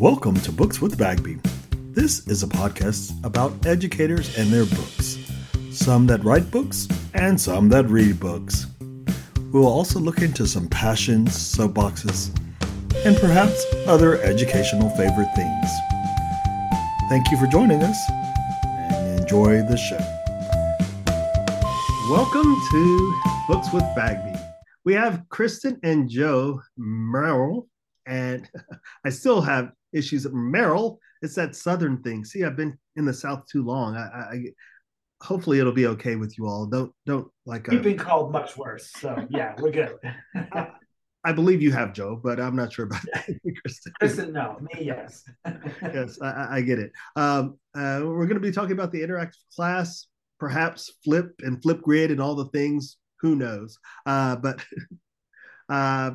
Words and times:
Welcome 0.00 0.36
to 0.40 0.50
Books 0.50 0.80
with 0.80 0.96
Bagby. 0.96 1.36
This 1.92 2.26
is 2.26 2.42
a 2.42 2.46
podcast 2.46 3.22
about 3.22 3.66
educators 3.66 4.38
and 4.38 4.50
their 4.50 4.64
books. 4.64 5.18
Some 5.72 6.06
that 6.06 6.24
write 6.24 6.50
books 6.50 6.88
and 7.12 7.38
some 7.38 7.68
that 7.68 7.84
read 7.84 8.18
books. 8.18 8.66
We 9.52 9.60
will 9.60 9.66
also 9.66 10.00
look 10.00 10.22
into 10.22 10.46
some 10.46 10.68
passions, 10.68 11.32
soapboxes, 11.32 12.34
and 13.04 13.14
perhaps 13.18 13.62
other 13.86 14.18
educational 14.22 14.88
favorite 14.96 15.28
things. 15.36 15.70
Thank 17.10 17.30
you 17.30 17.36
for 17.36 17.46
joining 17.48 17.82
us 17.82 17.98
and 18.72 19.20
enjoy 19.20 19.60
the 19.68 19.76
show. 19.76 20.00
Welcome 22.10 22.56
to 22.70 23.20
Books 23.48 23.70
with 23.70 23.84
Bagby. 23.94 24.32
We 24.82 24.94
have 24.94 25.24
Kristin 25.28 25.78
and 25.82 26.08
Joe 26.08 26.62
Merrill, 26.78 27.68
and 28.06 28.48
I 29.04 29.10
still 29.10 29.40
have 29.40 29.72
issues. 29.92 30.26
Merrill, 30.30 30.98
it's 31.22 31.34
that 31.34 31.56
Southern 31.56 32.02
thing. 32.02 32.24
See, 32.24 32.44
I've 32.44 32.56
been 32.56 32.78
in 32.96 33.04
the 33.04 33.14
South 33.14 33.44
too 33.46 33.64
long. 33.64 33.96
I, 33.96 34.00
I 34.00 34.44
hopefully 35.22 35.58
it'll 35.58 35.72
be 35.72 35.86
okay 35.86 36.16
with 36.16 36.36
you 36.38 36.46
all. 36.46 36.66
Don't 36.66 36.92
don't 37.06 37.28
like. 37.46 37.68
You've 37.70 37.82
been 37.82 37.98
called 37.98 38.32
much 38.32 38.56
worse, 38.56 38.90
so 38.92 39.26
yeah, 39.30 39.54
we're 39.58 39.70
good. 39.70 39.96
I, 40.34 40.68
I, 41.24 41.32
believe 41.32 41.60
you 41.60 41.72
have, 41.72 41.92
Joe, 41.92 42.18
but 42.22 42.40
I'm 42.40 42.56
not 42.56 42.72
sure 42.72 42.86
about 42.86 43.02
that. 43.12 43.28
Kristin. 43.66 43.92
Kristin, 44.00 44.32
no, 44.32 44.58
me, 44.60 44.84
yes. 44.84 45.24
yes, 45.82 46.20
I, 46.22 46.56
I, 46.56 46.60
get 46.62 46.78
it. 46.78 46.92
Um, 47.14 47.58
uh, 47.74 48.00
we're 48.02 48.26
going 48.26 48.34
to 48.34 48.40
be 48.40 48.52
talking 48.52 48.72
about 48.72 48.92
the 48.92 49.02
interactive 49.02 49.44
class, 49.54 50.06
perhaps 50.38 50.90
flip 51.04 51.34
and 51.40 51.60
Flipgrid 51.60 52.10
and 52.10 52.20
all 52.20 52.34
the 52.34 52.46
things. 52.46 52.96
Who 53.20 53.36
knows? 53.36 53.78
Uh, 54.06 54.36
but 54.36 54.64
uh, 55.68 56.12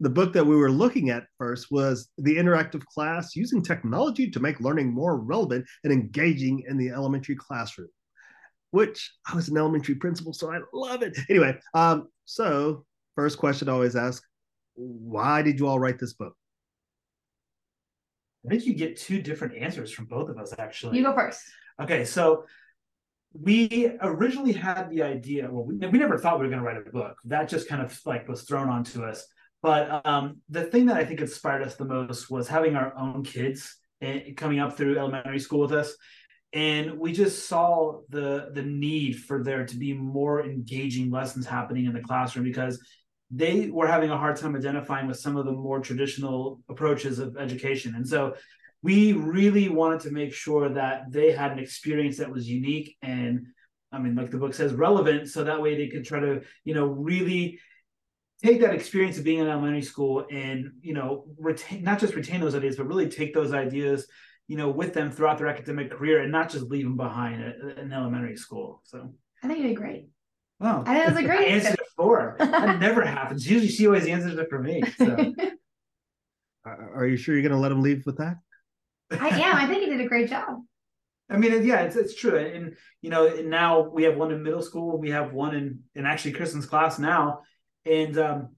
the 0.00 0.10
book 0.10 0.32
that 0.32 0.46
we 0.46 0.56
were 0.56 0.70
looking 0.70 1.10
at 1.10 1.26
first 1.38 1.70
was 1.70 2.08
The 2.18 2.36
Interactive 2.36 2.84
Class 2.84 3.34
Using 3.34 3.62
Technology 3.62 4.30
to 4.30 4.40
Make 4.40 4.60
Learning 4.60 4.92
More 4.92 5.18
Relevant 5.18 5.66
and 5.82 5.92
Engaging 5.92 6.64
in 6.68 6.76
the 6.76 6.90
Elementary 6.90 7.34
Classroom, 7.34 7.88
which 8.70 9.12
I 9.26 9.34
was 9.34 9.48
an 9.48 9.56
elementary 9.56 9.96
principal, 9.96 10.32
so 10.32 10.52
I 10.52 10.60
love 10.72 11.02
it. 11.02 11.16
Anyway, 11.28 11.58
um, 11.74 12.08
so 12.24 12.84
first 13.16 13.38
question 13.38 13.68
I 13.68 13.72
always 13.72 13.96
ask 13.96 14.22
why 14.74 15.42
did 15.42 15.58
you 15.58 15.66
all 15.66 15.80
write 15.80 15.98
this 15.98 16.12
book? 16.12 16.34
I 18.46 18.50
think 18.50 18.64
you 18.64 18.74
get 18.74 18.96
two 18.96 19.20
different 19.20 19.56
answers 19.56 19.90
from 19.90 20.04
both 20.04 20.28
of 20.28 20.38
us, 20.38 20.54
actually. 20.56 20.96
You 20.96 21.02
go 21.02 21.12
first. 21.12 21.42
Okay, 21.82 22.04
so 22.04 22.44
we 23.32 23.90
originally 24.00 24.52
had 24.52 24.88
the 24.88 25.02
idea 25.02 25.48
well 25.50 25.62
we, 25.62 25.74
we 25.74 25.98
never 25.98 26.16
thought 26.16 26.38
we 26.38 26.46
were 26.46 26.50
going 26.50 26.62
to 26.62 26.66
write 26.66 26.78
a 26.78 26.90
book 26.90 27.18
that 27.24 27.46
just 27.46 27.68
kind 27.68 27.82
of 27.82 28.00
like 28.06 28.26
was 28.26 28.42
thrown 28.42 28.70
onto 28.70 29.04
us 29.04 29.26
but 29.62 30.06
um, 30.06 30.38
the 30.48 30.64
thing 30.64 30.86
that 30.86 30.96
I 30.96 31.04
think 31.04 31.20
inspired 31.20 31.62
us 31.62 31.76
the 31.76 31.84
most 31.84 32.30
was 32.30 32.48
having 32.48 32.76
our 32.76 32.96
own 32.96 33.24
kids 33.24 33.76
eh, 34.00 34.32
coming 34.36 34.60
up 34.60 34.76
through 34.76 34.98
elementary 34.98 35.38
school 35.38 35.60
with 35.60 35.72
us, 35.72 35.94
and 36.52 36.98
we 36.98 37.12
just 37.12 37.48
saw 37.48 38.00
the 38.08 38.50
the 38.52 38.62
need 38.62 39.16
for 39.16 39.42
there 39.42 39.66
to 39.66 39.76
be 39.76 39.92
more 39.92 40.44
engaging 40.44 41.10
lessons 41.10 41.46
happening 41.46 41.86
in 41.86 41.92
the 41.92 42.00
classroom 42.00 42.44
because 42.44 42.80
they 43.30 43.68
were 43.68 43.86
having 43.86 44.10
a 44.10 44.16
hard 44.16 44.36
time 44.36 44.56
identifying 44.56 45.06
with 45.06 45.18
some 45.18 45.36
of 45.36 45.44
the 45.44 45.52
more 45.52 45.80
traditional 45.80 46.60
approaches 46.68 47.18
of 47.18 47.36
education, 47.36 47.94
and 47.94 48.06
so 48.06 48.34
we 48.80 49.12
really 49.12 49.68
wanted 49.68 50.00
to 50.00 50.12
make 50.12 50.32
sure 50.32 50.68
that 50.68 51.10
they 51.10 51.32
had 51.32 51.50
an 51.50 51.58
experience 51.58 52.16
that 52.18 52.30
was 52.30 52.48
unique 52.48 52.96
and 53.02 53.46
I 53.90 53.98
mean, 53.98 54.14
like 54.14 54.30
the 54.30 54.38
book 54.38 54.52
says, 54.54 54.74
relevant, 54.74 55.28
so 55.28 55.44
that 55.44 55.62
way 55.62 55.74
they 55.74 55.88
could 55.88 56.04
try 56.04 56.20
to, 56.20 56.42
you 56.64 56.74
know, 56.74 56.86
really 56.86 57.58
take 58.42 58.60
that 58.60 58.74
experience 58.74 59.18
of 59.18 59.24
being 59.24 59.38
in 59.38 59.48
elementary 59.48 59.82
school 59.82 60.26
and 60.30 60.72
you 60.80 60.94
know 60.94 61.24
retain 61.38 61.82
not 61.82 61.98
just 61.98 62.14
retain 62.14 62.40
those 62.40 62.54
ideas 62.54 62.76
but 62.76 62.86
really 62.86 63.08
take 63.08 63.34
those 63.34 63.52
ideas 63.52 64.06
you 64.46 64.56
know 64.56 64.70
with 64.70 64.94
them 64.94 65.10
throughout 65.10 65.38
their 65.38 65.48
academic 65.48 65.90
career 65.90 66.22
and 66.22 66.32
not 66.32 66.48
just 66.48 66.66
leave 66.66 66.84
them 66.84 66.96
behind 66.96 67.42
in 67.78 67.92
elementary 67.92 68.36
school 68.36 68.80
so 68.84 69.12
i 69.42 69.48
think 69.48 69.60
you 69.60 69.68
did 69.68 69.76
great 69.76 70.08
Oh, 70.60 70.82
I 70.86 70.94
think 70.94 71.06
that's 71.06 71.18
a 71.20 71.22
great 71.22 71.40
I 71.40 71.44
answered 71.44 71.74
it 71.74 71.86
for. 71.96 72.36
That 72.38 72.80
never 72.80 73.04
happens. 73.04 73.48
Usually, 73.48 73.70
she 73.70 73.86
always 73.86 74.06
answers 74.06 74.36
it 74.36 74.48
for 74.50 74.60
me. 74.60 74.82
So. 74.98 75.34
Uh, 76.66 76.74
are 76.96 77.06
you 77.06 77.16
sure 77.16 77.34
you're 77.34 77.42
going 77.42 77.54
to 77.54 77.58
let 77.58 77.72
him 77.72 77.80
leave 77.80 78.02
with 78.04 78.18
that? 78.18 78.36
I 79.12 79.28
am. 79.28 79.56
I 79.56 79.66
think 79.66 79.84
he 79.84 79.90
did 79.90 80.00
a 80.00 80.08
great 80.08 80.28
job. 80.28 80.58
I 81.30 81.36
mean, 81.36 81.64
yeah, 81.64 81.82
it's 81.82 81.96
it's 81.96 82.14
true. 82.14 82.36
And 82.36 82.74
you 83.00 83.10
know, 83.10 83.28
now 83.42 83.88
we 83.88 84.02
have 84.02 84.16
one 84.16 84.32
in 84.32 84.42
middle 84.42 84.60
school. 84.60 84.98
We 84.98 85.10
have 85.10 85.32
one 85.32 85.54
in 85.54 85.80
in 85.94 86.04
actually 86.04 86.32
Kristin's 86.32 86.66
class 86.66 86.98
now 86.98 87.42
and 87.84 88.18
um, 88.18 88.48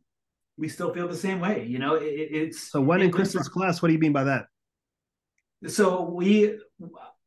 we 0.57 0.69
still 0.69 0.93
feel 0.93 1.09
the 1.09 1.17
same 1.17 1.41
way. 1.41 1.65
You 1.65 1.79
know, 1.79 1.95
it, 1.95 2.05
it's 2.05 2.71
so 2.71 2.81
when 2.81 3.01
in 3.01 3.11
Kristin's 3.11 3.49
class. 3.49 3.83
What 3.83 3.89
do 3.89 3.95
you 3.95 4.01
mean 4.01 4.13
by 4.13 4.25
that? 4.25 4.47
So 5.67 6.03
we. 6.03 6.59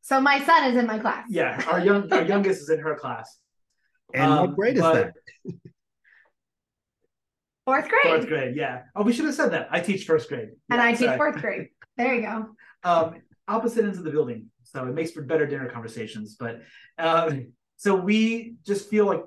So 0.01 0.19
my 0.19 0.43
son 0.43 0.71
is 0.71 0.77
in 0.77 0.85
my 0.85 0.99
class. 0.99 1.25
Yeah, 1.29 1.63
our 1.67 1.79
young 1.79 2.11
our 2.11 2.23
youngest 2.23 2.61
is 2.61 2.69
in 2.69 2.79
her 2.79 2.95
class. 2.95 3.37
And 4.13 4.31
um, 4.31 4.39
what 4.39 4.55
grade 4.55 4.77
is 4.77 4.83
that? 4.83 5.13
Fourth 7.65 7.87
grade. 7.87 8.01
Fourth 8.03 8.27
grade, 8.27 8.55
yeah. 8.57 8.81
Oh, 8.95 9.03
we 9.03 9.13
should 9.13 9.25
have 9.25 9.35
said 9.35 9.51
that. 9.51 9.69
I 9.71 9.79
teach 9.79 10.05
first 10.05 10.27
grade. 10.27 10.49
And 10.69 10.81
I 10.81 10.93
teach 10.93 11.15
fourth 11.15 11.39
grade. 11.39 11.69
There 11.95 12.13
you 12.13 12.21
go. 12.21 12.47
Um, 12.83 13.21
opposite 13.47 13.85
ends 13.85 13.97
of 13.97 14.03
the 14.03 14.11
building. 14.11 14.47
So 14.63 14.85
it 14.85 14.93
makes 14.93 15.11
for 15.11 15.21
better 15.21 15.47
dinner 15.47 15.69
conversations. 15.69 16.35
But 16.37 16.61
um, 16.97 17.53
so 17.77 17.95
we 17.95 18.55
just 18.65 18.89
feel 18.89 19.05
like 19.05 19.23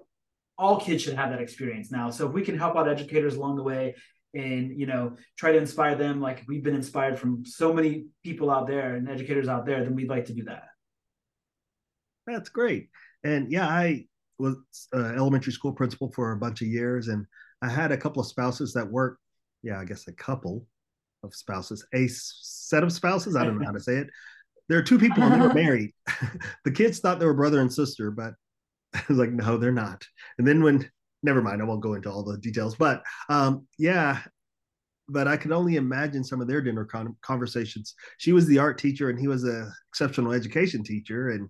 all 0.59 0.81
kids 0.81 1.03
should 1.03 1.15
have 1.15 1.31
that 1.31 1.41
experience 1.41 1.91
now. 1.91 2.11
So 2.11 2.27
if 2.27 2.33
we 2.33 2.43
can 2.43 2.59
help 2.59 2.77
out 2.77 2.89
educators 2.89 3.37
along 3.37 3.57
the 3.57 3.63
way 3.63 3.95
and 4.35 4.79
you 4.79 4.87
know 4.87 5.17
try 5.37 5.53
to 5.53 5.59
inspire 5.59 5.95
them 5.95 6.21
like 6.21 6.43
we've 6.47 6.63
been 6.63 6.75
inspired 6.75 7.19
from 7.19 7.45
so 7.45 7.73
many 7.73 8.07
people 8.23 8.51
out 8.51 8.67
there 8.67 8.95
and 8.95 9.09
educators 9.09 9.49
out 9.49 9.67
there, 9.67 9.83
then 9.83 9.95
we'd 9.95 10.09
like 10.09 10.27
to 10.27 10.35
do 10.35 10.45
that. 10.45 10.65
That's 12.27 12.49
great. 12.49 12.89
And 13.25 13.51
yeah, 13.51 13.69
I 13.69 14.07
was 14.39 14.57
uh, 14.95 15.13
elementary 15.17 15.53
school 15.53 15.73
principal 15.73 16.13
for 16.13 16.33
a 16.33 16.37
bunch 16.37 16.63
of 16.63 16.69
years, 16.69 17.09
and 17.09 17.27
I 17.63 17.69
had 17.69 17.93
a 17.93 17.97
couple 17.97 18.21
of 18.21 18.29
spouses 18.29 18.73
that 18.75 18.91
worked. 18.91 19.21
Yeah, 19.63 19.81
I 19.81 19.85
guess 19.85 20.07
a 20.07 20.13
couple 20.13 20.67
of 21.23 21.35
spouses, 21.35 21.85
a 21.95 22.07
set 22.09 22.83
of 22.83 22.93
spouses. 22.93 23.37
I 23.37 23.45
don't 23.45 23.59
know 23.59 23.67
how 23.67 23.73
to 23.73 23.81
say 23.81 23.97
it. 23.97 24.09
There 24.69 24.79
are 24.79 24.83
two 24.83 24.99
people 24.99 25.29
they 25.29 25.39
were 25.39 25.55
married. 25.55 25.93
the 26.65 26.71
kids 26.71 26.99
thought 26.99 27.19
they 27.19 27.27
were 27.27 27.35
brother 27.35 27.61
and 27.61 27.73
sister, 27.73 28.11
but 28.11 28.35
I 28.97 29.03
was 29.09 29.19
like, 29.19 29.33
no, 29.33 29.57
they're 29.57 29.73
not. 29.73 30.05
And 30.39 30.47
then 30.47 30.63
when, 30.63 30.89
never 31.23 31.43
mind, 31.43 31.63
I 31.63 31.65
won't 31.65 31.83
go 31.83 31.95
into 31.95 32.11
all 32.11 32.25
the 32.25 32.39
details, 32.39 32.77
but 32.77 33.03
um, 33.29 33.67
yeah, 33.79 34.21
but 35.09 35.29
I 35.29 35.37
can 35.37 35.53
only 35.53 35.77
imagine 35.77 36.25
some 36.25 36.41
of 36.41 36.49
their 36.49 36.61
dinner 36.61 36.85
con- 36.85 37.17
conversations. 37.23 37.95
She 38.19 38.33
was 38.33 38.47
the 38.47 38.59
art 38.59 38.79
teacher, 38.79 39.09
and 39.09 39.19
he 39.19 39.29
was 39.29 39.45
a 39.45 39.71
exceptional 39.91 40.33
education 40.33 40.83
teacher, 40.83 41.31
and 41.31 41.49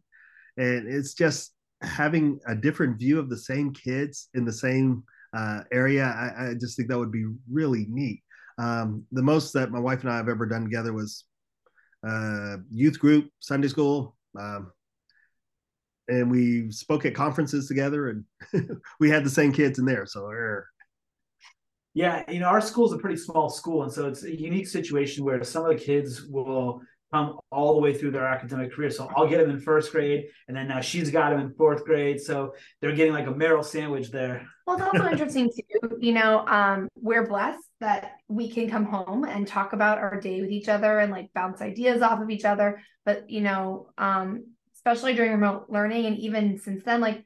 and 0.58 0.88
it's 0.88 1.14
just 1.14 1.52
having 1.82 2.38
a 2.46 2.54
different 2.54 2.98
view 2.98 3.18
of 3.18 3.28
the 3.30 3.36
same 3.36 3.72
kids 3.72 4.28
in 4.34 4.44
the 4.44 4.52
same 4.52 5.04
uh, 5.36 5.60
area. 5.72 6.04
I, 6.04 6.50
I, 6.50 6.54
just 6.54 6.76
think 6.76 6.88
that 6.88 6.98
would 6.98 7.12
be 7.12 7.26
really 7.50 7.86
neat. 7.90 8.22
Um, 8.58 9.04
the 9.12 9.22
most 9.22 9.52
that 9.52 9.70
my 9.70 9.78
wife 9.78 10.00
and 10.00 10.10
I 10.10 10.16
have 10.16 10.30
ever 10.30 10.46
done 10.46 10.64
together 10.64 10.94
was 10.94 11.24
uh, 12.06 12.56
youth 12.70 12.98
group, 12.98 13.28
Sunday 13.40 13.68
school, 13.68 14.16
um, 14.38 14.72
and 16.08 16.30
we 16.30 16.70
spoke 16.70 17.04
at 17.04 17.14
conferences 17.14 17.66
together 17.66 18.08
and 18.10 18.80
we 19.00 19.10
had 19.10 19.24
the 19.24 19.30
same 19.30 19.52
kids 19.52 19.78
in 19.78 19.84
there 19.84 20.06
so 20.06 20.26
er. 20.26 20.68
yeah 21.94 22.22
you 22.30 22.40
know 22.40 22.46
our 22.46 22.60
school 22.60 22.86
is 22.86 22.92
a 22.92 22.98
pretty 22.98 23.16
small 23.16 23.48
school 23.48 23.82
and 23.82 23.92
so 23.92 24.06
it's 24.06 24.22
a 24.22 24.40
unique 24.40 24.68
situation 24.68 25.24
where 25.24 25.42
some 25.44 25.64
of 25.64 25.68
the 25.68 25.82
kids 25.82 26.22
will 26.24 26.80
come 27.12 27.38
all 27.52 27.74
the 27.74 27.80
way 27.80 27.94
through 27.94 28.10
their 28.10 28.26
academic 28.26 28.72
career 28.72 28.90
so 28.90 29.08
i'll 29.16 29.28
get 29.28 29.38
them 29.38 29.50
in 29.50 29.60
first 29.60 29.92
grade 29.92 30.26
and 30.48 30.56
then 30.56 30.66
now 30.66 30.80
she's 30.80 31.10
got 31.10 31.30
them 31.30 31.40
in 31.40 31.52
fourth 31.54 31.84
grade 31.84 32.20
so 32.20 32.52
they're 32.80 32.94
getting 32.94 33.12
like 33.12 33.28
a 33.28 33.30
merrill 33.30 33.62
sandwich 33.62 34.10
there 34.10 34.46
well 34.66 34.76
it's 34.76 34.86
also 34.86 35.06
interesting 35.10 35.48
too 35.48 35.96
you 36.00 36.12
know 36.12 36.44
um, 36.48 36.88
we're 36.96 37.26
blessed 37.26 37.62
that 37.80 38.12
we 38.28 38.48
can 38.48 38.68
come 38.68 38.84
home 38.84 39.24
and 39.24 39.46
talk 39.46 39.72
about 39.72 39.98
our 39.98 40.20
day 40.20 40.40
with 40.40 40.50
each 40.50 40.68
other 40.68 40.98
and 40.98 41.12
like 41.12 41.32
bounce 41.32 41.60
ideas 41.60 42.02
off 42.02 42.20
of 42.20 42.28
each 42.28 42.44
other 42.44 42.82
but 43.04 43.30
you 43.30 43.40
know 43.40 43.88
um, 43.98 44.44
especially 44.86 45.14
during 45.14 45.32
remote 45.32 45.66
learning 45.68 46.06
and 46.06 46.16
even 46.18 46.58
since 46.58 46.84
then 46.84 47.00
like 47.00 47.24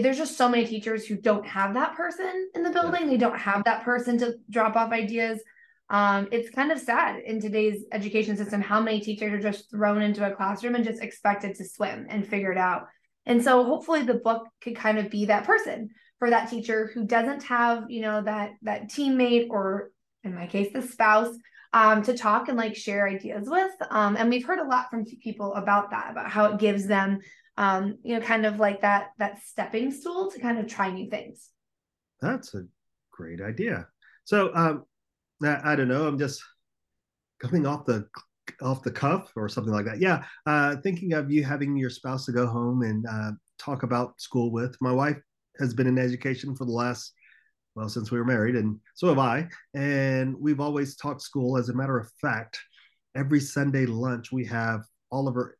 there's 0.00 0.18
just 0.18 0.36
so 0.36 0.48
many 0.48 0.66
teachers 0.66 1.06
who 1.06 1.16
don't 1.16 1.46
have 1.46 1.72
that 1.74 1.96
person 1.96 2.50
in 2.54 2.62
the 2.62 2.70
building. 2.70 3.06
They 3.06 3.16
don't 3.16 3.38
have 3.38 3.64
that 3.64 3.84
person 3.84 4.18
to 4.18 4.34
drop 4.50 4.76
off 4.76 4.92
ideas. 4.92 5.40
Um, 5.88 6.28
it's 6.30 6.50
kind 6.50 6.70
of 6.70 6.78
sad 6.78 7.20
in 7.20 7.40
today's 7.40 7.84
education 7.90 8.36
system 8.36 8.60
how 8.60 8.80
many 8.80 9.00
teachers 9.00 9.32
are 9.32 9.40
just 9.40 9.70
thrown 9.70 10.02
into 10.02 10.30
a 10.30 10.34
classroom 10.34 10.74
and 10.74 10.84
just 10.84 11.02
expected 11.02 11.54
to 11.56 11.64
swim 11.64 12.06
and 12.10 12.26
figure 12.26 12.52
it 12.52 12.58
out. 12.58 12.86
And 13.24 13.42
so 13.42 13.64
hopefully 13.64 14.02
the 14.02 14.14
book 14.14 14.46
could 14.60 14.76
kind 14.76 14.98
of 14.98 15.08
be 15.08 15.26
that 15.26 15.44
person 15.44 15.88
for 16.18 16.30
that 16.30 16.50
teacher 16.50 16.90
who 16.92 17.04
doesn't 17.04 17.42
have 17.44 17.90
you 17.90 18.00
know 18.00 18.22
that 18.22 18.52
that 18.62 18.90
teammate 18.90 19.48
or 19.50 19.90
in 20.22 20.34
my 20.34 20.46
case 20.46 20.72
the 20.72 20.82
spouse 20.82 21.34
um, 21.72 22.02
to 22.02 22.16
talk 22.16 22.48
and 22.48 22.56
like 22.56 22.76
share 22.76 23.08
ideas 23.08 23.48
with. 23.48 23.72
Um, 23.90 24.16
and 24.16 24.28
we've 24.28 24.44
heard 24.44 24.58
a 24.58 24.68
lot 24.68 24.90
from 24.90 25.04
people 25.04 25.54
about 25.54 25.90
that, 25.90 26.10
about 26.10 26.30
how 26.30 26.46
it 26.46 26.58
gives 26.58 26.86
them, 26.86 27.20
um, 27.56 27.98
you 28.02 28.18
know, 28.18 28.24
kind 28.24 28.46
of 28.46 28.58
like 28.58 28.82
that 28.82 29.10
that 29.18 29.42
stepping 29.42 29.90
stool 29.90 30.30
to 30.30 30.40
kind 30.40 30.58
of 30.58 30.66
try 30.66 30.90
new 30.90 31.08
things. 31.08 31.50
That's 32.20 32.54
a 32.54 32.64
great 33.10 33.40
idea. 33.40 33.86
So 34.24 34.54
um, 34.54 34.84
I, 35.42 35.72
I 35.72 35.76
don't 35.76 35.88
know. 35.88 36.06
I'm 36.06 36.18
just 36.18 36.42
coming 37.40 37.66
off 37.66 37.84
the 37.84 38.06
off 38.60 38.82
the 38.82 38.90
cuff 38.90 39.30
or 39.36 39.48
something 39.48 39.72
like 39.72 39.86
that. 39.86 40.00
Yeah, 40.00 40.24
uh, 40.46 40.76
thinking 40.82 41.12
of 41.14 41.30
you 41.30 41.44
having 41.44 41.76
your 41.76 41.90
spouse 41.90 42.26
to 42.26 42.32
go 42.32 42.46
home 42.46 42.82
and 42.82 43.06
uh, 43.06 43.30
talk 43.58 43.82
about 43.82 44.20
school 44.20 44.50
with. 44.50 44.76
My 44.80 44.92
wife 44.92 45.18
has 45.58 45.74
been 45.74 45.86
in 45.86 45.98
education 45.98 46.54
for 46.54 46.64
the 46.64 46.72
last 46.72 47.12
well 47.74 47.88
since 47.88 48.10
we 48.10 48.18
were 48.18 48.24
married, 48.24 48.56
and 48.56 48.78
so 48.94 49.08
have 49.08 49.18
I. 49.18 49.48
And 49.74 50.36
we've 50.38 50.60
always 50.60 50.96
talked 50.96 51.22
school. 51.22 51.56
As 51.56 51.68
a 51.68 51.74
matter 51.74 51.98
of 51.98 52.10
fact, 52.20 52.58
every 53.16 53.40
Sunday 53.40 53.86
lunch 53.86 54.32
we 54.32 54.44
have 54.46 54.84
all 55.10 55.28
of 55.28 55.36
our 55.36 55.56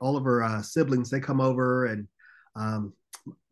all 0.00 0.16
of 0.16 0.24
our 0.24 0.42
uh, 0.42 0.62
siblings. 0.62 1.10
They 1.10 1.20
come 1.20 1.40
over 1.40 1.86
and 1.86 2.08
um, 2.56 2.92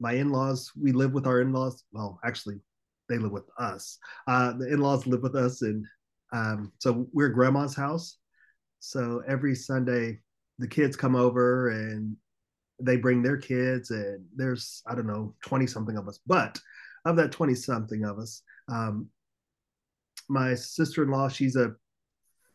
my 0.00 0.12
in-laws. 0.12 0.72
We 0.80 0.92
live 0.92 1.12
with 1.12 1.26
our 1.26 1.40
in-laws. 1.40 1.84
Well, 1.92 2.18
actually, 2.24 2.60
they 3.08 3.18
live 3.18 3.32
with 3.32 3.48
us. 3.58 3.98
Uh, 4.26 4.52
the 4.52 4.72
in-laws 4.72 5.06
live 5.06 5.22
with 5.22 5.36
us, 5.36 5.62
and 5.62 5.84
um, 6.32 6.72
so 6.78 7.06
we're 7.12 7.28
grandma's 7.28 7.74
house. 7.74 8.18
So 8.80 9.22
every 9.28 9.54
Sunday, 9.54 10.20
the 10.58 10.68
kids 10.68 10.96
come 10.96 11.14
over 11.14 11.70
and 11.70 12.16
they 12.80 12.96
bring 12.96 13.22
their 13.22 13.36
kids, 13.36 13.90
and 13.90 14.24
there's 14.34 14.82
I 14.86 14.94
don't 14.94 15.06
know 15.06 15.34
twenty 15.42 15.66
something 15.66 15.96
of 15.96 16.08
us, 16.08 16.18
but 16.26 16.58
of 17.04 17.16
that 17.16 17.32
twenty 17.32 17.54
something 17.54 18.04
of 18.04 18.18
us, 18.18 18.42
um, 18.68 19.08
my 20.28 20.54
sister-in-law 20.54 21.28
she's 21.28 21.56
a 21.56 21.74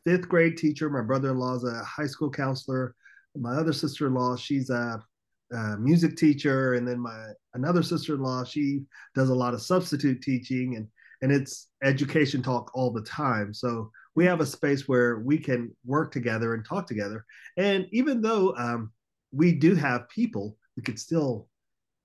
fifth 0.05 0.29
grade 0.29 0.57
teacher. 0.57 0.89
My 0.89 1.01
brother-in-law 1.01 1.55
is 1.55 1.63
a 1.63 1.83
high 1.83 2.07
school 2.07 2.29
counselor. 2.29 2.95
My 3.35 3.55
other 3.55 3.73
sister-in-law 3.73 4.37
she's 4.37 4.69
a, 4.69 5.03
a 5.51 5.77
music 5.77 6.15
teacher, 6.15 6.75
and 6.75 6.87
then 6.87 6.99
my 6.99 7.31
another 7.53 7.83
sister-in-law 7.83 8.45
she 8.45 8.83
does 9.13 9.29
a 9.29 9.35
lot 9.35 9.53
of 9.53 9.61
substitute 9.61 10.21
teaching, 10.21 10.75
and 10.75 10.87
and 11.21 11.31
it's 11.31 11.69
education 11.83 12.41
talk 12.41 12.71
all 12.73 12.91
the 12.91 13.01
time. 13.01 13.53
So 13.53 13.91
we 14.15 14.25
have 14.25 14.41
a 14.41 14.45
space 14.45 14.87
where 14.87 15.19
we 15.19 15.37
can 15.37 15.75
work 15.85 16.11
together 16.11 16.53
and 16.53 16.63
talk 16.63 16.87
together. 16.87 17.25
And 17.57 17.87
even 17.91 18.21
though 18.21 18.55
um, 18.55 18.91
we 19.31 19.53
do 19.53 19.75
have 19.75 20.07
people, 20.09 20.55
we 20.77 20.83
could 20.83 20.99
still 20.99 21.47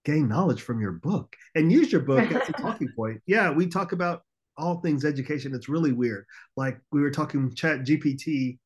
gain 0.05 0.29
knowledge 0.29 0.63
from 0.63 0.81
your 0.81 0.93
book 0.93 1.35
and 1.55 1.71
use 1.71 1.93
your 1.93 2.01
book 2.01 2.31
as 2.33 2.49
a 2.49 2.53
talking 2.61 2.89
point. 2.95 3.21
Yeah, 3.27 3.51
we 3.51 3.67
talk 3.67 3.93
about 3.93 4.23
all 4.57 4.81
things 4.81 5.05
education. 5.05 5.55
It's 5.55 5.69
really 5.69 5.93
weird. 5.93 6.25
Like 6.57 6.79
we 6.93 7.01
were 7.01 7.11
talking 7.11 7.55
Chat 7.55 7.81
GPT. 7.81 8.59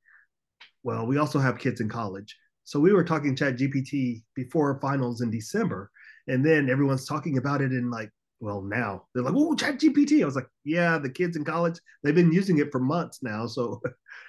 Well, 0.82 1.06
we 1.06 1.19
also 1.19 1.38
have 1.38 1.58
kids 1.58 1.81
in 1.81 1.88
college. 1.88 2.36
So 2.64 2.81
we 2.81 2.92
were 2.92 3.04
talking 3.04 3.36
Chat 3.36 3.56
GPT 3.56 4.22
before 4.34 4.78
finals 4.81 5.20
in 5.20 5.31
December. 5.31 5.90
And 6.28 6.44
then 6.44 6.70
everyone's 6.70 7.06
talking 7.06 7.38
about 7.38 7.60
it 7.60 7.72
in 7.72 7.90
like 7.90 8.10
well 8.40 8.60
now 8.60 9.04
they're 9.14 9.22
like 9.22 9.34
oh 9.36 9.54
chat 9.54 9.78
gpt 9.78 10.20
i 10.20 10.25
was 10.25 10.34
like 10.34 10.48
yeah 10.64 10.98
the 10.98 11.08
kids 11.08 11.36
in 11.36 11.44
college 11.44 11.78
they've 12.02 12.14
been 12.14 12.32
using 12.32 12.58
it 12.58 12.70
for 12.70 12.81
months 12.81 13.22
now 13.22 13.46
so 13.46 13.81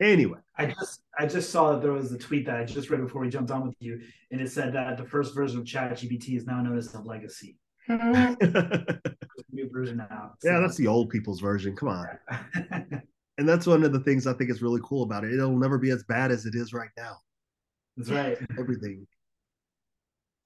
anyway. 0.00 0.38
I 0.56 0.66
just 0.66 1.00
i 1.18 1.26
just 1.26 1.50
saw 1.50 1.72
that 1.72 1.82
there 1.82 1.92
was 1.92 2.12
a 2.12 2.18
tweet 2.18 2.46
that 2.46 2.56
i 2.56 2.64
just 2.64 2.90
read 2.90 3.00
before 3.00 3.22
we 3.22 3.30
jumped 3.30 3.50
on 3.50 3.66
with 3.66 3.76
you 3.80 4.00
and 4.30 4.40
it 4.40 4.50
said 4.50 4.74
that 4.74 4.98
the 4.98 5.04
first 5.04 5.34
version 5.34 5.58
of 5.58 5.66
chat 5.66 5.92
gpt 5.92 6.36
is 6.36 6.46
now 6.46 6.60
known 6.60 6.76
as 6.76 6.92
the 6.92 7.00
legacy. 7.00 7.56
New 9.52 9.68
version 9.70 9.96
now 9.96 10.32
so. 10.38 10.50
yeah 10.50 10.60
that's 10.60 10.76
the 10.76 10.86
old 10.86 11.10
people's 11.10 11.40
version. 11.40 11.76
Come 11.76 11.88
on. 11.88 13.02
And 13.38 13.48
that's 13.48 13.66
one 13.66 13.84
of 13.84 13.92
the 13.92 14.00
things 14.00 14.26
i 14.26 14.34
think 14.34 14.50
is 14.50 14.60
really 14.60 14.82
cool 14.84 15.02
about 15.02 15.24
it. 15.24 15.32
It'll 15.32 15.56
never 15.56 15.78
be 15.78 15.90
as 15.90 16.02
bad 16.02 16.30
as 16.30 16.44
it 16.44 16.54
is 16.54 16.74
right 16.74 16.90
now. 16.98 17.16
That's 17.96 18.10
right. 18.10 18.36
Everything. 18.58 19.06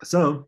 So 0.04 0.46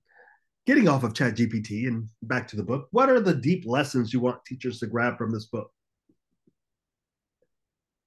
getting 0.67 0.89
off 0.89 1.03
of 1.03 1.15
chat 1.15 1.35
gpt 1.35 1.89
and 1.89 2.09
back 2.23 2.47
to 2.49 2.57
the 2.57 2.63
book 2.63 2.89
what 2.91 3.09
are 3.09 3.21
the 3.21 3.35
deep 3.35 3.65
lessons 3.67 4.13
you 4.13 4.21
want 4.21 4.45
teachers 4.45 4.79
to 4.81 4.87
grab 4.87 5.17
from 5.17 5.33
this 5.33 5.47
book 5.47 5.71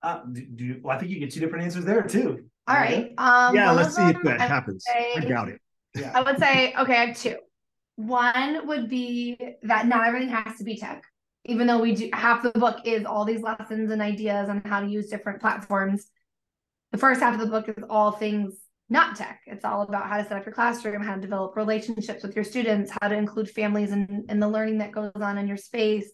uh, 0.03 0.21
do, 0.31 0.45
do 0.45 0.79
well, 0.83 0.95
i 0.95 0.99
think 0.99 1.11
you 1.11 1.19
get 1.19 1.31
two 1.31 1.39
different 1.39 1.65
answers 1.65 1.85
there 1.85 2.01
too 2.03 2.45
all 2.67 2.75
right 2.75 3.13
um, 3.17 3.55
yeah 3.55 3.71
let's 3.71 3.95
see 3.95 4.01
if 4.03 4.21
that 4.23 4.39
I 4.39 4.47
happens 4.47 4.85
say, 4.85 5.13
i 5.15 5.19
doubt 5.21 5.49
it 5.49 5.61
yeah. 5.95 6.11
i 6.13 6.21
would 6.21 6.39
say 6.39 6.73
okay 6.79 6.93
i 6.93 7.05
have 7.05 7.17
two 7.17 7.37
one 7.95 8.67
would 8.67 8.89
be 8.89 9.37
that 9.63 9.87
not 9.87 10.07
everything 10.07 10.29
has 10.29 10.57
to 10.57 10.63
be 10.63 10.77
tech 10.77 11.03
even 11.45 11.67
though 11.67 11.79
we 11.79 11.95
do 11.95 12.09
half 12.13 12.43
the 12.43 12.51
book 12.51 12.79
is 12.85 13.05
all 13.05 13.25
these 13.25 13.41
lessons 13.41 13.91
and 13.91 14.01
ideas 14.01 14.49
on 14.49 14.61
how 14.65 14.79
to 14.79 14.87
use 14.87 15.09
different 15.09 15.41
platforms 15.41 16.07
the 16.91 16.97
first 16.97 17.21
half 17.21 17.33
of 17.33 17.39
the 17.39 17.47
book 17.47 17.69
is 17.69 17.83
all 17.89 18.11
things 18.11 18.53
not 18.89 19.15
tech. 19.15 19.41
It's 19.45 19.63
all 19.63 19.83
about 19.83 20.07
how 20.07 20.17
to 20.17 20.23
set 20.23 20.37
up 20.37 20.45
your 20.45 20.53
classroom, 20.53 21.03
how 21.03 21.15
to 21.15 21.21
develop 21.21 21.55
relationships 21.55 22.23
with 22.23 22.35
your 22.35 22.43
students, 22.43 22.91
how 22.99 23.07
to 23.07 23.15
include 23.15 23.49
families 23.49 23.91
in, 23.91 24.25
in 24.29 24.39
the 24.39 24.49
learning 24.49 24.79
that 24.79 24.91
goes 24.91 25.11
on 25.15 25.37
in 25.37 25.47
your 25.47 25.57
space. 25.57 26.09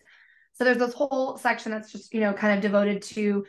So 0.54 0.64
there's 0.64 0.78
this 0.78 0.94
whole 0.94 1.38
section 1.38 1.72
that's 1.72 1.92
just, 1.92 2.14
you 2.14 2.20
know, 2.20 2.34
kind 2.34 2.54
of 2.54 2.62
devoted 2.62 3.02
to 3.04 3.46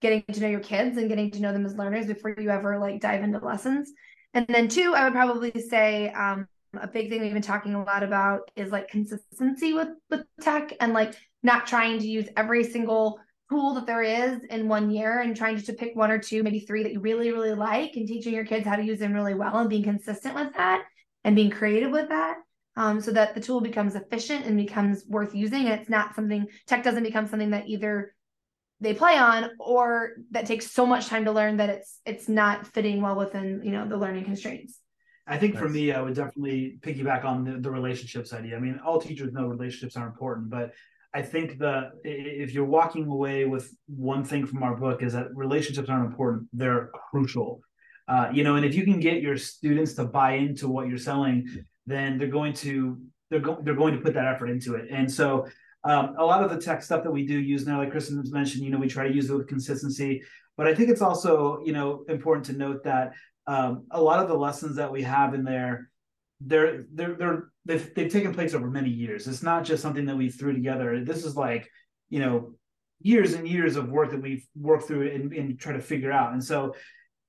getting 0.00 0.22
to 0.32 0.40
know 0.40 0.48
your 0.48 0.60
kids 0.60 0.96
and 0.96 1.08
getting 1.08 1.30
to 1.32 1.40
know 1.40 1.52
them 1.52 1.66
as 1.66 1.76
learners 1.76 2.06
before 2.06 2.34
you 2.38 2.50
ever 2.50 2.78
like 2.78 3.00
dive 3.00 3.22
into 3.22 3.38
lessons. 3.38 3.92
And 4.34 4.46
then 4.48 4.68
two, 4.68 4.94
I 4.94 5.04
would 5.04 5.12
probably 5.12 5.52
say 5.60 6.10
um, 6.10 6.46
a 6.80 6.86
big 6.86 7.10
thing 7.10 7.20
we've 7.20 7.32
been 7.32 7.42
talking 7.42 7.74
a 7.74 7.82
lot 7.82 8.02
about 8.02 8.50
is 8.56 8.70
like 8.70 8.88
consistency 8.88 9.72
with 9.72 9.88
with 10.08 10.22
tech 10.40 10.72
and 10.80 10.92
like 10.92 11.14
not 11.42 11.66
trying 11.66 11.98
to 11.98 12.06
use 12.06 12.28
every 12.36 12.64
single 12.64 13.18
tool 13.50 13.74
that 13.74 13.86
there 13.86 14.02
is 14.02 14.44
in 14.44 14.68
one 14.68 14.90
year 14.90 15.20
and 15.20 15.36
trying 15.36 15.60
to 15.60 15.72
pick 15.72 15.96
one 15.96 16.10
or 16.10 16.18
two, 16.18 16.42
maybe 16.42 16.60
three 16.60 16.84
that 16.84 16.92
you 16.92 17.00
really, 17.00 17.32
really 17.32 17.52
like 17.52 17.96
and 17.96 18.06
teaching 18.06 18.32
your 18.32 18.44
kids 18.44 18.66
how 18.66 18.76
to 18.76 18.84
use 18.84 19.00
them 19.00 19.12
really 19.12 19.34
well 19.34 19.58
and 19.58 19.68
being 19.68 19.82
consistent 19.82 20.34
with 20.34 20.52
that 20.54 20.84
and 21.24 21.34
being 21.34 21.50
creative 21.50 21.90
with 21.90 22.08
that. 22.08 22.36
Um, 22.76 23.00
so 23.00 23.10
that 23.10 23.34
the 23.34 23.40
tool 23.40 23.60
becomes 23.60 23.96
efficient 23.96 24.46
and 24.46 24.56
becomes 24.56 25.04
worth 25.08 25.34
using. 25.34 25.66
And 25.66 25.80
it's 25.80 25.90
not 25.90 26.14
something 26.14 26.46
tech 26.66 26.84
doesn't 26.84 27.02
become 27.02 27.26
something 27.26 27.50
that 27.50 27.68
either 27.68 28.14
they 28.80 28.94
play 28.94 29.16
on 29.16 29.50
or 29.58 30.12
that 30.30 30.46
takes 30.46 30.70
so 30.70 30.86
much 30.86 31.06
time 31.06 31.24
to 31.26 31.32
learn 31.32 31.58
that 31.58 31.68
it's 31.68 32.00
it's 32.06 32.28
not 32.28 32.66
fitting 32.66 33.02
well 33.02 33.16
within 33.16 33.60
you 33.62 33.70
know 33.70 33.86
the 33.88 33.96
learning 33.96 34.24
constraints. 34.24 34.78
I 35.26 35.38
think 35.38 35.56
for 35.56 35.68
me, 35.68 35.92
I 35.92 36.00
would 36.00 36.14
definitely 36.14 36.78
piggyback 36.80 37.24
on 37.24 37.44
the, 37.44 37.52
the 37.52 37.70
relationships 37.70 38.32
idea. 38.32 38.56
I 38.56 38.58
mean, 38.58 38.80
all 38.84 39.00
teachers 39.00 39.32
know 39.32 39.46
relationships 39.46 39.96
are 39.96 40.06
important, 40.06 40.50
but 40.50 40.72
I 41.14 41.22
think 41.22 41.58
the 41.58 41.90
if 42.04 42.52
you're 42.52 42.64
walking 42.64 43.06
away 43.06 43.44
with 43.44 43.72
one 43.86 44.24
thing 44.24 44.46
from 44.46 44.62
our 44.62 44.76
book 44.76 45.02
is 45.02 45.12
that 45.12 45.28
relationships 45.34 45.88
aren't 45.88 46.06
important; 46.06 46.48
they're 46.52 46.90
crucial. 47.10 47.60
Uh, 48.08 48.28
you 48.32 48.42
know, 48.42 48.56
and 48.56 48.64
if 48.64 48.74
you 48.74 48.82
can 48.82 48.98
get 48.98 49.22
your 49.22 49.36
students 49.36 49.94
to 49.94 50.04
buy 50.04 50.32
into 50.32 50.68
what 50.68 50.88
you're 50.88 50.98
selling, 50.98 51.64
then 51.86 52.18
they're 52.18 52.28
going 52.28 52.52
to 52.52 53.00
they're 53.30 53.40
going 53.40 53.62
they're 53.64 53.74
going 53.74 53.94
to 53.94 54.00
put 54.00 54.14
that 54.14 54.26
effort 54.26 54.50
into 54.50 54.74
it. 54.74 54.88
And 54.90 55.10
so, 55.10 55.46
um, 55.84 56.14
a 56.18 56.24
lot 56.24 56.44
of 56.44 56.50
the 56.50 56.60
tech 56.60 56.82
stuff 56.82 57.02
that 57.04 57.10
we 57.10 57.26
do 57.26 57.38
use 57.38 57.66
now, 57.66 57.78
like 57.78 57.92
Kristin 57.92 58.18
has 58.18 58.32
mentioned, 58.32 58.64
you 58.64 58.70
know, 58.70 58.78
we 58.78 58.88
try 58.88 59.08
to 59.08 59.14
use 59.14 59.30
it 59.30 59.34
with 59.34 59.48
consistency. 59.48 60.22
But 60.56 60.66
I 60.66 60.74
think 60.74 60.90
it's 60.90 61.02
also 61.02 61.60
you 61.64 61.72
know 61.72 62.04
important 62.08 62.46
to 62.46 62.52
note 62.52 62.84
that 62.84 63.12
um, 63.46 63.86
a 63.90 64.00
lot 64.00 64.20
of 64.20 64.28
the 64.28 64.36
lessons 64.36 64.76
that 64.76 64.92
we 64.92 65.02
have 65.02 65.34
in 65.34 65.44
there 65.44 65.90
they're 66.40 66.84
they're 66.92 67.14
they're 67.14 67.48
they've, 67.64 67.94
they've 67.94 68.12
taken 68.12 68.34
place 68.34 68.54
over 68.54 68.68
many 68.68 68.90
years. 68.90 69.26
It's 69.26 69.42
not 69.42 69.64
just 69.64 69.82
something 69.82 70.06
that 70.06 70.16
we 70.16 70.30
threw 70.30 70.52
together. 70.52 71.04
This 71.04 71.24
is 71.24 71.36
like 71.36 71.68
you 72.08 72.20
know 72.20 72.54
years 73.00 73.34
and 73.34 73.48
years 73.48 73.76
of 73.76 73.88
work 73.88 74.10
that 74.10 74.20
we've 74.20 74.46
worked 74.54 74.86
through 74.86 75.10
and, 75.10 75.32
and 75.32 75.58
try 75.58 75.72
to 75.72 75.80
figure 75.80 76.12
out. 76.12 76.32
And 76.32 76.42
so 76.42 76.74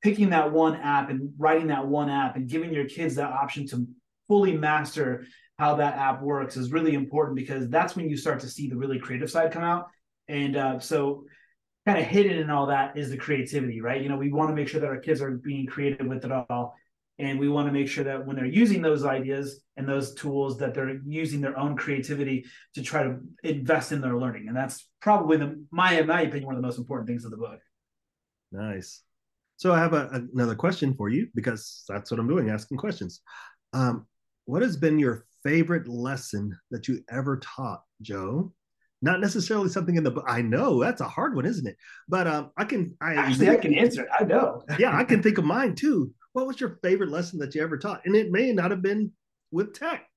picking 0.03 0.29
that 0.31 0.51
one 0.51 0.75
app 0.75 1.09
and 1.09 1.33
writing 1.37 1.67
that 1.67 1.87
one 1.87 2.09
app 2.09 2.35
and 2.35 2.49
giving 2.49 2.73
your 2.73 2.85
kids 2.85 3.15
that 3.15 3.31
option 3.31 3.67
to 3.67 3.87
fully 4.27 4.57
master 4.57 5.25
how 5.61 5.75
that 5.75 5.95
app 5.95 6.23
works 6.23 6.57
is 6.57 6.71
really 6.71 6.95
important 6.95 7.35
because 7.35 7.69
that's 7.69 7.95
when 7.95 8.09
you 8.09 8.17
start 8.17 8.39
to 8.39 8.49
see 8.49 8.67
the 8.67 8.75
really 8.75 8.97
creative 8.97 9.29
side 9.29 9.51
come 9.51 9.61
out. 9.61 9.89
And 10.27 10.57
uh, 10.57 10.79
so 10.79 11.25
kind 11.85 11.99
of 11.99 12.05
hidden 12.05 12.39
in 12.39 12.49
all 12.49 12.65
that 12.65 12.97
is 12.97 13.11
the 13.11 13.17
creativity, 13.17 13.79
right? 13.79 14.01
You 14.01 14.09
know, 14.09 14.17
we 14.17 14.31
want 14.33 14.49
to 14.49 14.55
make 14.55 14.67
sure 14.67 14.81
that 14.81 14.89
our 14.89 14.97
kids 14.97 15.21
are 15.21 15.29
being 15.29 15.67
creative 15.67 16.07
with 16.07 16.25
it 16.25 16.31
all. 16.31 16.73
And 17.19 17.39
we 17.39 17.47
want 17.47 17.67
to 17.67 17.71
make 17.71 17.87
sure 17.87 18.03
that 18.05 18.25
when 18.25 18.35
they're 18.35 18.45
using 18.47 18.81
those 18.81 19.05
ideas 19.05 19.61
and 19.77 19.87
those 19.87 20.15
tools 20.15 20.57
that 20.57 20.73
they're 20.73 20.99
using 21.05 21.41
their 21.41 21.55
own 21.59 21.77
creativity 21.77 22.45
to 22.73 22.81
try 22.81 23.03
to 23.03 23.19
invest 23.43 23.91
in 23.91 24.01
their 24.01 24.17
learning. 24.17 24.47
And 24.47 24.57
that's 24.57 24.89
probably 24.99 25.37
the 25.37 25.63
my 25.69 25.99
in 25.99 26.07
my 26.07 26.21
opinion 26.21 26.47
one 26.47 26.55
of 26.55 26.61
the 26.63 26.67
most 26.67 26.79
important 26.79 27.07
things 27.07 27.23
of 27.23 27.29
the 27.29 27.37
book. 27.37 27.59
Nice. 28.51 29.03
So 29.57 29.71
i 29.71 29.77
have 29.77 29.93
a, 29.93 30.23
another 30.33 30.55
question 30.55 30.95
for 30.95 31.07
you 31.09 31.27
because 31.35 31.83
that's 31.87 32.09
what 32.09 32.19
i'm 32.19 32.27
doing 32.27 32.49
asking 32.49 32.79
questions. 32.79 33.21
Um, 33.73 34.07
what 34.45 34.63
has 34.63 34.75
been 34.75 34.97
your 34.97 35.27
favorite 35.43 35.87
lesson 35.87 36.57
that 36.71 36.87
you 36.87 37.01
ever 37.09 37.37
taught 37.37 37.81
joe 38.01 38.53
not 39.03 39.19
necessarily 39.19 39.67
something 39.67 39.95
in 39.95 40.03
the 40.03 40.11
book. 40.11 40.25
I 40.27 40.43
know 40.43 40.79
that's 40.79 41.01
a 41.01 41.07
hard 41.07 41.35
one, 41.35 41.47
isn't 41.47 41.65
it? 41.65 41.75
But 42.07 42.27
um, 42.27 42.51
I 42.55 42.65
can. 42.65 42.95
I 43.01 43.15
actually 43.15 43.49
I 43.49 43.55
can 43.55 43.73
answer 43.73 44.03
it. 44.03 44.09
I 44.19 44.25
know. 44.25 44.61
yeah, 44.77 44.95
I 44.95 45.03
can 45.03 45.23
think 45.23 45.39
of 45.39 45.43
mine 45.43 45.73
too 45.73 46.13
what 46.33 46.47
was 46.47 46.59
your 46.59 46.79
favorite 46.81 47.09
lesson 47.09 47.39
that 47.39 47.53
you 47.55 47.61
ever 47.61 47.77
taught? 47.77 48.01
And 48.05 48.15
it 48.15 48.31
may 48.31 48.51
not 48.51 48.71
have 48.71 48.81
been 48.81 49.11
with 49.51 49.73
tech. 49.73 50.07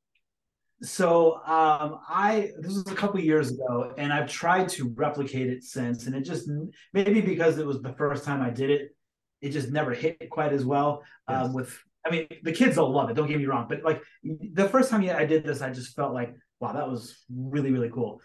So 0.83 1.37
um, 1.47 2.01
I 2.09 2.51
this 2.59 2.75
was 2.75 2.87
a 2.91 2.95
couple 2.95 3.21
years 3.21 3.53
ago, 3.53 3.95
and 3.97 4.13
I've 4.13 4.29
tried 4.29 4.69
to 4.71 4.93
replicate 4.97 5.49
it 5.49 5.63
since, 5.63 6.07
and 6.07 6.15
it 6.15 6.23
just 6.23 6.51
maybe 6.93 7.21
because 7.21 7.59
it 7.59 7.67
was 7.67 7.81
the 7.81 7.95
first 7.95 8.25
time 8.25 8.43
I 8.43 8.51
did 8.51 8.71
it, 8.71 8.95
it 9.41 9.51
just 9.51 9.71
never 9.71 9.95
hit 9.95 10.29
quite 10.31 10.53
as 10.53 10.65
well. 10.65 11.03
Um, 11.27 11.37
yes. 11.37 11.47
Um, 11.47 11.53
with 11.55 11.79
I 12.07 12.11
mean, 12.11 12.27
the 12.43 12.53
kids 12.53 12.77
will 12.77 12.91
love 12.91 13.11
it. 13.11 13.15
Don't 13.15 13.29
get 13.29 13.39
me 13.39 13.47
wrong, 13.47 13.67
but 13.69 13.83
like 13.83 14.03
the 14.23 14.69
first 14.69 14.91
time 14.91 15.09
I 15.09 15.25
did 15.25 15.45
this, 15.45 15.63
I 15.63 15.71
just 15.71 15.97
felt 15.97 16.13
like, 16.13 16.35
wow, 16.61 16.73
that 16.73 16.89
was 16.89 17.25
really 17.35 17.73
really 17.73 17.91
cool. 17.91 18.21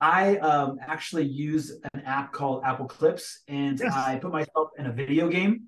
I 0.00 0.36
um, 0.38 0.78
actually 0.80 1.26
use 1.26 1.78
an 1.92 2.00
app 2.02 2.32
called 2.32 2.62
Apple 2.64 2.86
Clips, 2.86 3.42
and 3.48 3.78
Yes. 3.78 3.92
I 3.94 4.16
put 4.16 4.32
myself 4.32 4.70
in 4.78 4.86
a 4.86 4.92
video 4.92 5.28
game. 5.28 5.66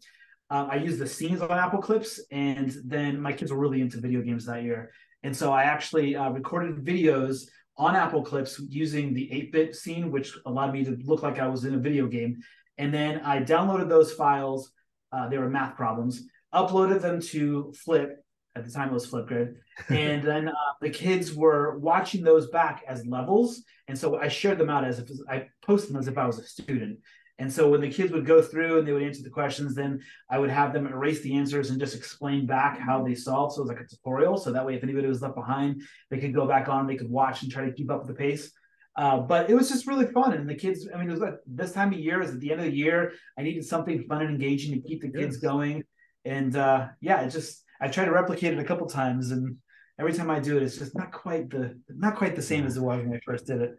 Um, 0.50 0.68
I 0.70 0.76
use 0.76 0.98
the 0.98 1.06
scenes 1.06 1.40
on 1.40 1.50
Apple 1.50 1.80
Clips, 1.80 2.20
and 2.30 2.74
then 2.84 3.20
my 3.20 3.32
kids 3.32 3.52
were 3.52 3.58
really 3.58 3.80
into 3.80 4.00
video 4.00 4.22
games 4.22 4.46
that 4.46 4.62
year, 4.62 4.90
and 5.22 5.36
so 5.36 5.52
I 5.52 5.64
actually 5.64 6.16
uh, 6.16 6.30
recorded 6.30 6.84
videos 6.84 7.44
on 7.76 7.96
Apple 7.96 8.22
Clips 8.22 8.60
using 8.68 9.14
the 9.14 9.28
8-bit 9.32 9.74
scene, 9.74 10.10
which 10.10 10.36
allowed 10.46 10.72
me 10.72 10.84
to 10.84 10.96
look 11.04 11.22
like 11.22 11.38
I 11.38 11.48
was 11.48 11.64
in 11.64 11.74
a 11.74 11.78
video 11.78 12.06
game. 12.06 12.38
And 12.78 12.92
then 12.92 13.20
I 13.20 13.40
downloaded 13.40 13.88
those 13.88 14.12
files. 14.12 14.72
Uh, 15.10 15.28
they 15.28 15.38
were 15.38 15.48
math 15.48 15.76
problems. 15.76 16.22
Uploaded 16.54 17.00
them 17.00 17.20
to 17.20 17.72
Flip. 17.84 18.18
At 18.54 18.66
the 18.66 18.70
time, 18.70 18.90
it 18.90 18.92
was 18.92 19.10
Flipgrid, 19.10 19.54
and 19.88 20.22
then 20.22 20.48
uh, 20.48 20.52
the 20.82 20.90
kids 20.90 21.32
were 21.32 21.78
watching 21.78 22.22
those 22.22 22.50
back 22.50 22.84
as 22.86 23.06
levels. 23.06 23.62
And 23.88 23.96
so 23.98 24.18
I 24.18 24.28
shared 24.28 24.58
them 24.58 24.68
out 24.68 24.84
as 24.84 24.98
if 24.98 25.08
I 25.30 25.46
posted 25.64 25.94
them 25.94 26.00
as 26.00 26.06
if 26.08 26.18
I 26.18 26.26
was 26.26 26.38
a 26.38 26.44
student. 26.44 26.98
And 27.38 27.50
so 27.50 27.70
when 27.70 27.80
the 27.80 27.90
kids 27.90 28.12
would 28.12 28.26
go 28.26 28.42
through 28.42 28.78
and 28.78 28.86
they 28.86 28.92
would 28.92 29.02
answer 29.02 29.22
the 29.22 29.30
questions, 29.30 29.74
then 29.74 30.00
I 30.30 30.38
would 30.38 30.50
have 30.50 30.74
them 30.74 30.86
erase 30.86 31.22
the 31.22 31.34
answers 31.34 31.70
and 31.70 31.80
just 31.80 31.96
explain 31.96 32.46
back 32.46 32.78
how 32.78 33.02
they 33.02 33.14
solved. 33.14 33.54
So 33.54 33.60
it 33.60 33.64
was 33.64 33.68
like 33.70 33.80
a 33.80 33.88
tutorial. 33.88 34.36
So 34.36 34.52
that 34.52 34.64
way, 34.66 34.74
if 34.76 34.84
anybody 34.84 35.08
was 35.08 35.22
left 35.22 35.34
behind, 35.34 35.82
they 36.10 36.18
could 36.18 36.34
go 36.34 36.46
back 36.46 36.68
on, 36.68 36.86
they 36.86 36.96
could 36.96 37.10
watch 37.10 37.42
and 37.42 37.50
try 37.50 37.64
to 37.64 37.72
keep 37.72 37.90
up 37.90 38.00
with 38.00 38.08
the 38.08 38.14
pace. 38.14 38.52
Uh, 38.96 39.18
but 39.18 39.48
it 39.48 39.54
was 39.54 39.70
just 39.70 39.86
really 39.86 40.06
fun. 40.06 40.34
And 40.34 40.46
the 40.48 40.54
kids, 40.54 40.86
I 40.94 40.98
mean, 40.98 41.08
it 41.08 41.12
was 41.12 41.20
like 41.20 41.34
this 41.46 41.72
time 41.72 41.92
of 41.94 41.98
year, 41.98 42.20
is 42.20 42.32
at 42.34 42.40
the 42.40 42.52
end 42.52 42.60
of 42.60 42.66
the 42.66 42.76
year. 42.76 43.12
I 43.38 43.42
needed 43.42 43.64
something 43.64 44.04
fun 44.04 44.20
and 44.20 44.30
engaging 44.30 44.74
to 44.74 44.86
keep 44.86 45.00
the 45.00 45.08
kids 45.08 45.36
Yes. 45.36 45.42
going. 45.42 45.82
And 46.24 46.54
uh, 46.56 46.88
yeah, 47.00 47.22
it 47.22 47.30
just, 47.30 47.62
I 47.80 47.88
tried 47.88 48.06
to 48.06 48.12
replicate 48.12 48.52
it 48.52 48.58
a 48.58 48.64
couple 48.64 48.86
times. 48.86 49.30
And 49.32 49.56
every 49.98 50.12
time 50.12 50.30
I 50.30 50.40
do 50.40 50.56
it, 50.56 50.62
it's 50.62 50.78
just 50.78 50.96
not 50.96 51.12
quite 51.12 51.50
the, 51.50 51.78
not 51.88 52.16
quite 52.16 52.36
the 52.36 52.42
same 52.42 52.66
as 52.66 52.76
it 52.76 52.80
was 52.82 53.04
when 53.04 53.14
I 53.14 53.20
first 53.24 53.46
did 53.46 53.60
it. 53.60 53.74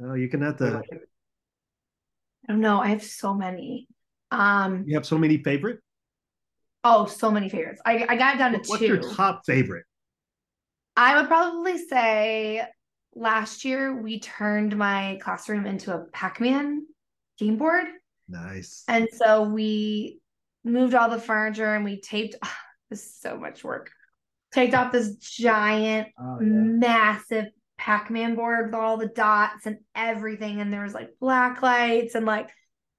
Oh, 0.00 0.14
you 0.14 0.28
can 0.28 0.42
have 0.42 0.56
to. 0.58 0.80
I 2.48 2.52
don't 2.52 2.60
know. 2.60 2.80
I 2.80 2.88
have 2.88 3.02
so 3.02 3.34
many. 3.34 3.88
Um, 4.30 4.84
You 4.86 4.94
have 4.96 5.06
so 5.06 5.18
many 5.18 5.38
favorite. 5.42 5.80
oh, 6.84 7.06
so 7.06 7.30
many 7.30 7.48
favorites. 7.48 7.80
I, 7.84 8.06
I 8.08 8.16
got 8.16 8.38
down 8.38 8.52
to 8.52 8.58
What's 8.58 8.78
two. 8.78 8.86
your 8.86 9.02
top 9.02 9.42
favorite? 9.46 9.84
I 10.96 11.18
would 11.18 11.28
probably 11.28 11.78
say 11.78 12.62
last 13.14 13.64
year 13.64 14.00
we 14.00 14.20
turned 14.20 14.76
my 14.76 15.18
classroom 15.22 15.66
into 15.66 15.94
a 15.94 16.04
Pac-Man 16.12 16.86
game 17.38 17.56
board. 17.56 17.86
Nice. 18.28 18.84
And 18.88 19.08
so 19.12 19.42
we 19.42 20.20
moved 20.68 20.94
all 20.94 21.08
the 21.08 21.20
furniture 21.20 21.74
and 21.74 21.84
we 21.84 22.00
taped 22.00 22.36
this 22.90 23.04
is 23.04 23.14
so 23.20 23.36
much 23.36 23.62
work. 23.64 23.90
Taped 24.52 24.74
off 24.74 24.92
this 24.92 25.16
giant, 25.16 26.08
Oh, 26.18 26.38
yeah. 26.40 26.46
massive 26.46 27.46
Pac-Man 27.76 28.34
board 28.34 28.66
with 28.66 28.74
all 28.74 28.96
the 28.96 29.06
dots 29.08 29.66
and 29.66 29.76
everything. 29.94 30.60
And 30.60 30.72
there 30.72 30.82
was 30.82 30.94
like 30.94 31.10
black 31.20 31.60
lights 31.62 32.14
and 32.14 32.24
like 32.26 32.48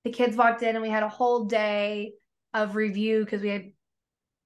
the 0.03 0.11
kids 0.11 0.37
walked 0.37 0.61
in 0.61 0.75
and 0.75 0.81
we 0.83 0.89
had 0.89 1.03
a 1.03 1.09
whole 1.09 1.45
day 1.45 2.13
of 2.53 2.75
review 2.75 3.23
because 3.25 3.41
we 3.41 3.49
had 3.49 3.71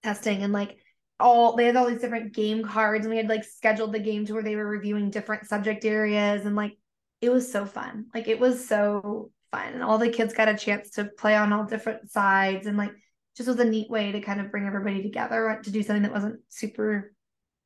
testing 0.02 0.44
and 0.44 0.52
like 0.52 0.78
all 1.20 1.56
they 1.56 1.66
had 1.66 1.76
all 1.76 1.88
these 1.88 2.02
different 2.02 2.34
game 2.34 2.64
cards 2.64 3.06
and 3.06 3.12
we 3.12 3.18
had 3.18 3.30
like 3.30 3.44
scheduled 3.44 3.94
the 3.94 4.00
game 4.00 4.26
to 4.26 4.34
where 4.34 4.44
they 4.44 4.56
were 4.56 4.68
reviewing 4.68 5.10
different 5.10 5.46
subject 5.46 5.86
areas 5.86 6.46
and 6.46 6.56
like 6.56 6.78
it 7.22 7.30
was 7.32 7.50
so 7.52 7.66
fun. 7.66 8.08
Like 8.14 8.28
it 8.28 8.40
was 8.40 8.68
so 8.68 9.30
fun. 9.52 9.74
And 9.74 9.84
all 9.84 9.98
the 9.98 10.10
kids 10.10 10.34
got 10.34 10.50
a 10.50 10.58
chance 10.58 10.92
to 10.92 11.06
play 11.06 11.36
on 11.36 11.54
all 11.54 11.64
different 11.66 12.12
sides 12.12 12.66
and 12.66 12.78
like 12.78 12.92
just 13.36 13.48
was 13.48 13.60
a 13.60 13.66
neat 13.66 13.90
way 13.90 14.12
to 14.12 14.22
kind 14.22 14.40
of 14.40 14.52
bring 14.52 14.66
everybody 14.66 15.02
together 15.02 15.60
to 15.64 15.72
do 15.72 15.82
something 15.84 16.04
that 16.04 16.14
wasn't 16.14 16.40
super 16.50 17.14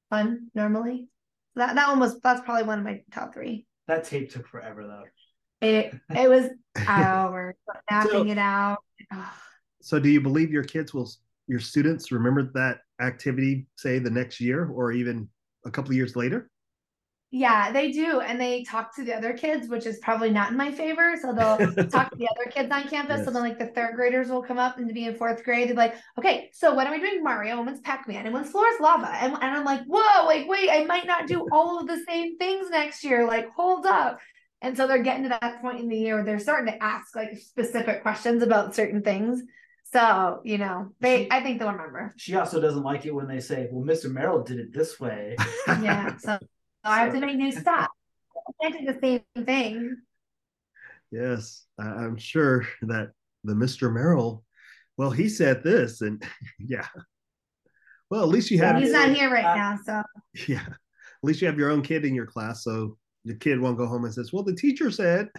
fun 0.10 0.48
normally. 0.56 1.08
That 1.56 1.76
that 1.76 1.90
one 1.90 2.00
was 2.00 2.20
that's 2.20 2.42
probably 2.42 2.64
one 2.64 2.80
of 2.80 2.86
my 2.86 3.02
top 3.12 3.34
three. 3.34 3.66
That 3.88 4.04
tape 4.06 4.32
took 4.32 4.48
forever 4.48 4.86
though. 4.86 5.04
It 5.68 5.94
it 6.16 6.30
was 6.30 6.50
hours 6.88 7.56
mapping 7.90 8.12
So- 8.12 8.28
it 8.32 8.38
out. 8.38 8.80
So, 9.82 10.00
do 10.00 10.10
you 10.10 10.20
believe 10.20 10.52
your 10.52 10.64
kids 10.66 10.94
will, 10.94 11.10
your 11.48 11.60
students 11.62 12.12
remember 12.12 12.52
that 12.56 12.80
activity, 13.00 13.68
say 13.78 14.00
the 14.00 14.10
next 14.10 14.42
year 14.42 14.66
or 14.68 14.92
even 14.92 15.30
a 15.66 15.72
couple 15.72 15.92
of 15.92 15.96
years 15.96 16.16
later? 16.16 16.50
Yeah, 17.30 17.74
they 17.74 17.92
do. 17.92 18.22
And 18.22 18.40
they 18.40 18.64
talk 18.64 18.96
to 18.96 19.04
the 19.04 19.14
other 19.14 19.34
kids, 19.34 19.68
which 19.68 19.86
is 19.86 20.00
probably 20.00 20.30
not 20.30 20.52
in 20.52 20.58
my 20.58 20.72
favor. 20.72 21.16
So 21.22 21.34
they'll 21.34 21.58
talk 21.90 22.10
to 22.12 22.16
the 22.16 22.30
other 22.30 22.50
kids 22.50 22.72
on 22.72 22.88
campus. 22.88 23.26
So 23.26 23.32
then 23.32 23.42
like 23.42 23.60
the 23.60 23.68
third 23.68 23.96
graders 23.96 24.30
will 24.30 24.42
come 24.42 24.58
up 24.58 24.78
and 24.78 24.94
be 24.94 25.06
in 25.06 25.16
fourth 25.16 25.44
grade. 25.44 25.68
They're 25.68 25.76
like, 25.76 25.96
okay, 26.18 26.50
so 26.54 26.74
when 26.74 26.88
are 26.88 26.92
we 26.92 27.00
doing 27.00 27.22
Mario? 27.24 27.58
And 27.58 27.66
when's 27.66 27.82
Pac-Man? 27.82 28.26
And 28.26 28.34
when's 28.34 28.50
Floor's 28.50 28.80
Lava? 28.80 29.10
And, 29.14 29.34
and 29.34 29.44
I'm 29.44 29.66
like, 29.66 29.82
whoa, 29.88 30.26
like, 30.26 30.48
wait, 30.48 30.70
I 30.70 30.86
might 30.86 31.06
not 31.06 31.28
do 31.28 31.46
all 31.52 31.80
of 31.80 31.88
the 31.88 32.02
same 32.08 32.38
things 32.38 32.70
next 32.70 33.04
year. 33.04 33.28
Like, 33.28 33.50
hold 33.52 33.86
up. 33.86 34.20
And 34.62 34.78
so 34.78 34.88
they're 34.88 35.04
getting 35.04 35.24
to 35.24 35.30
that 35.30 35.62
point 35.62 35.82
in 35.82 35.90
the 35.90 35.98
year 35.98 36.16
where 36.16 36.24
they're 36.24 36.40
starting 36.40 36.74
to 36.74 36.84
ask 36.84 37.16
like 37.16 37.38
specific 37.38 38.02
questions 38.02 38.42
about 38.42 38.74
certain 38.74 39.04
things. 39.04 39.44
So, 39.84 40.42
you 40.44 40.58
know, 40.58 40.94
they 41.00 41.28
I 41.30 41.42
think 41.42 41.60
they'll 41.60 41.72
remember. 41.72 42.14
She 42.18 42.36
also 42.36 42.60
doesn't 42.60 42.84
like 42.84 43.06
it 43.06 43.14
when 43.14 43.28
they 43.28 43.40
say, 43.40 43.70
"Well, 43.72 43.86
Mr. 43.86 44.12
Merrill 44.12 44.44
did 44.44 44.60
it 44.60 44.74
this 44.74 45.00
way." 45.00 45.38
Yeah. 45.68 46.18
So 46.18 46.40
I 46.88 47.00
have 47.00 47.14
to 47.14 47.20
make 47.20 47.36
new 47.38 47.52
stuff. 47.62 47.90
I 48.36 48.52
can't 48.70 48.80
do 48.86 48.94
the 48.94 49.00
same 49.02 49.46
thing. 49.46 49.98
yes, 51.12 51.66
I- 51.80 51.84
I'm 52.04 52.18
sure 52.18 52.68
that 52.84 53.12
the 53.44 53.54
Mr. 53.54 53.94
Merrill, 53.94 54.44
well, 54.98 55.12
he 55.12 55.30
said 55.30 55.64
this, 55.64 56.02
and 56.02 56.24
yeah. 56.60 56.88
Well, 58.10 58.24
at 58.24 58.30
least 58.30 58.52
you 58.52 58.60
have, 58.60 58.78
He's 58.82 58.92
not 58.92 59.10
here 59.16 59.30
right 59.30 59.44
Uh, 59.46 59.56
now, 59.56 59.80
so 59.86 60.04
yeah. 60.48 60.64
At 60.68 61.24
least 61.24 61.42
you 61.42 61.48
have 61.48 61.58
your 61.58 61.72
own 61.72 61.82
kid 61.82 62.06
in 62.06 62.14
your 62.16 62.26
class, 62.28 62.64
so 62.64 62.98
your 63.24 63.36
kid 63.38 63.60
won't 63.60 63.78
go 63.78 63.86
home 63.88 64.06
and 64.06 64.14
says, 64.14 64.32
"Well, 64.32 64.44
the 64.44 64.56
teacher 64.56 64.92
said," 64.92 65.30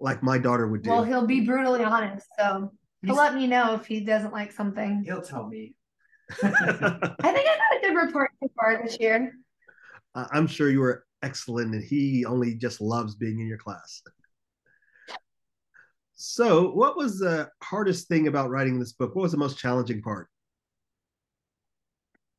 like 0.00 0.22
my 0.22 0.38
daughter 0.38 0.66
would 0.66 0.82
do. 0.82 0.90
well, 0.90 1.04
he'll 1.04 1.26
be 1.26 1.42
brutally 1.42 1.84
honest. 1.84 2.26
So 2.38 2.72
he'll 3.02 3.14
He's- 3.14 3.16
let 3.18 3.34
me 3.34 3.46
know 3.46 3.74
if 3.74 3.86
he 3.86 4.00
doesn't 4.00 4.32
like 4.32 4.50
something. 4.50 5.04
He'll 5.04 5.22
tell 5.22 5.46
me. 5.46 5.74
I 6.42 6.48
think 6.48 6.56
I 6.60 7.44
got 7.44 7.78
a 7.78 7.80
good 7.82 7.94
report 7.94 8.30
so 8.42 8.50
far 8.56 8.82
this 8.82 8.98
year. 8.98 9.32
I- 10.14 10.28
I'm 10.32 10.46
sure 10.46 10.70
you 10.70 10.80
were 10.80 11.04
excellent, 11.22 11.74
and 11.74 11.82
he 11.82 12.24
only 12.24 12.54
just 12.54 12.80
loves 12.80 13.14
being 13.14 13.40
in 13.40 13.46
your 13.46 13.58
class. 13.58 14.02
So, 16.14 16.70
what 16.70 16.96
was 16.96 17.18
the 17.18 17.50
hardest 17.62 18.08
thing 18.08 18.28
about 18.28 18.50
writing 18.50 18.78
this 18.78 18.92
book? 18.92 19.14
What 19.14 19.22
was 19.22 19.32
the 19.32 19.38
most 19.38 19.58
challenging 19.58 20.00
part? 20.00 20.28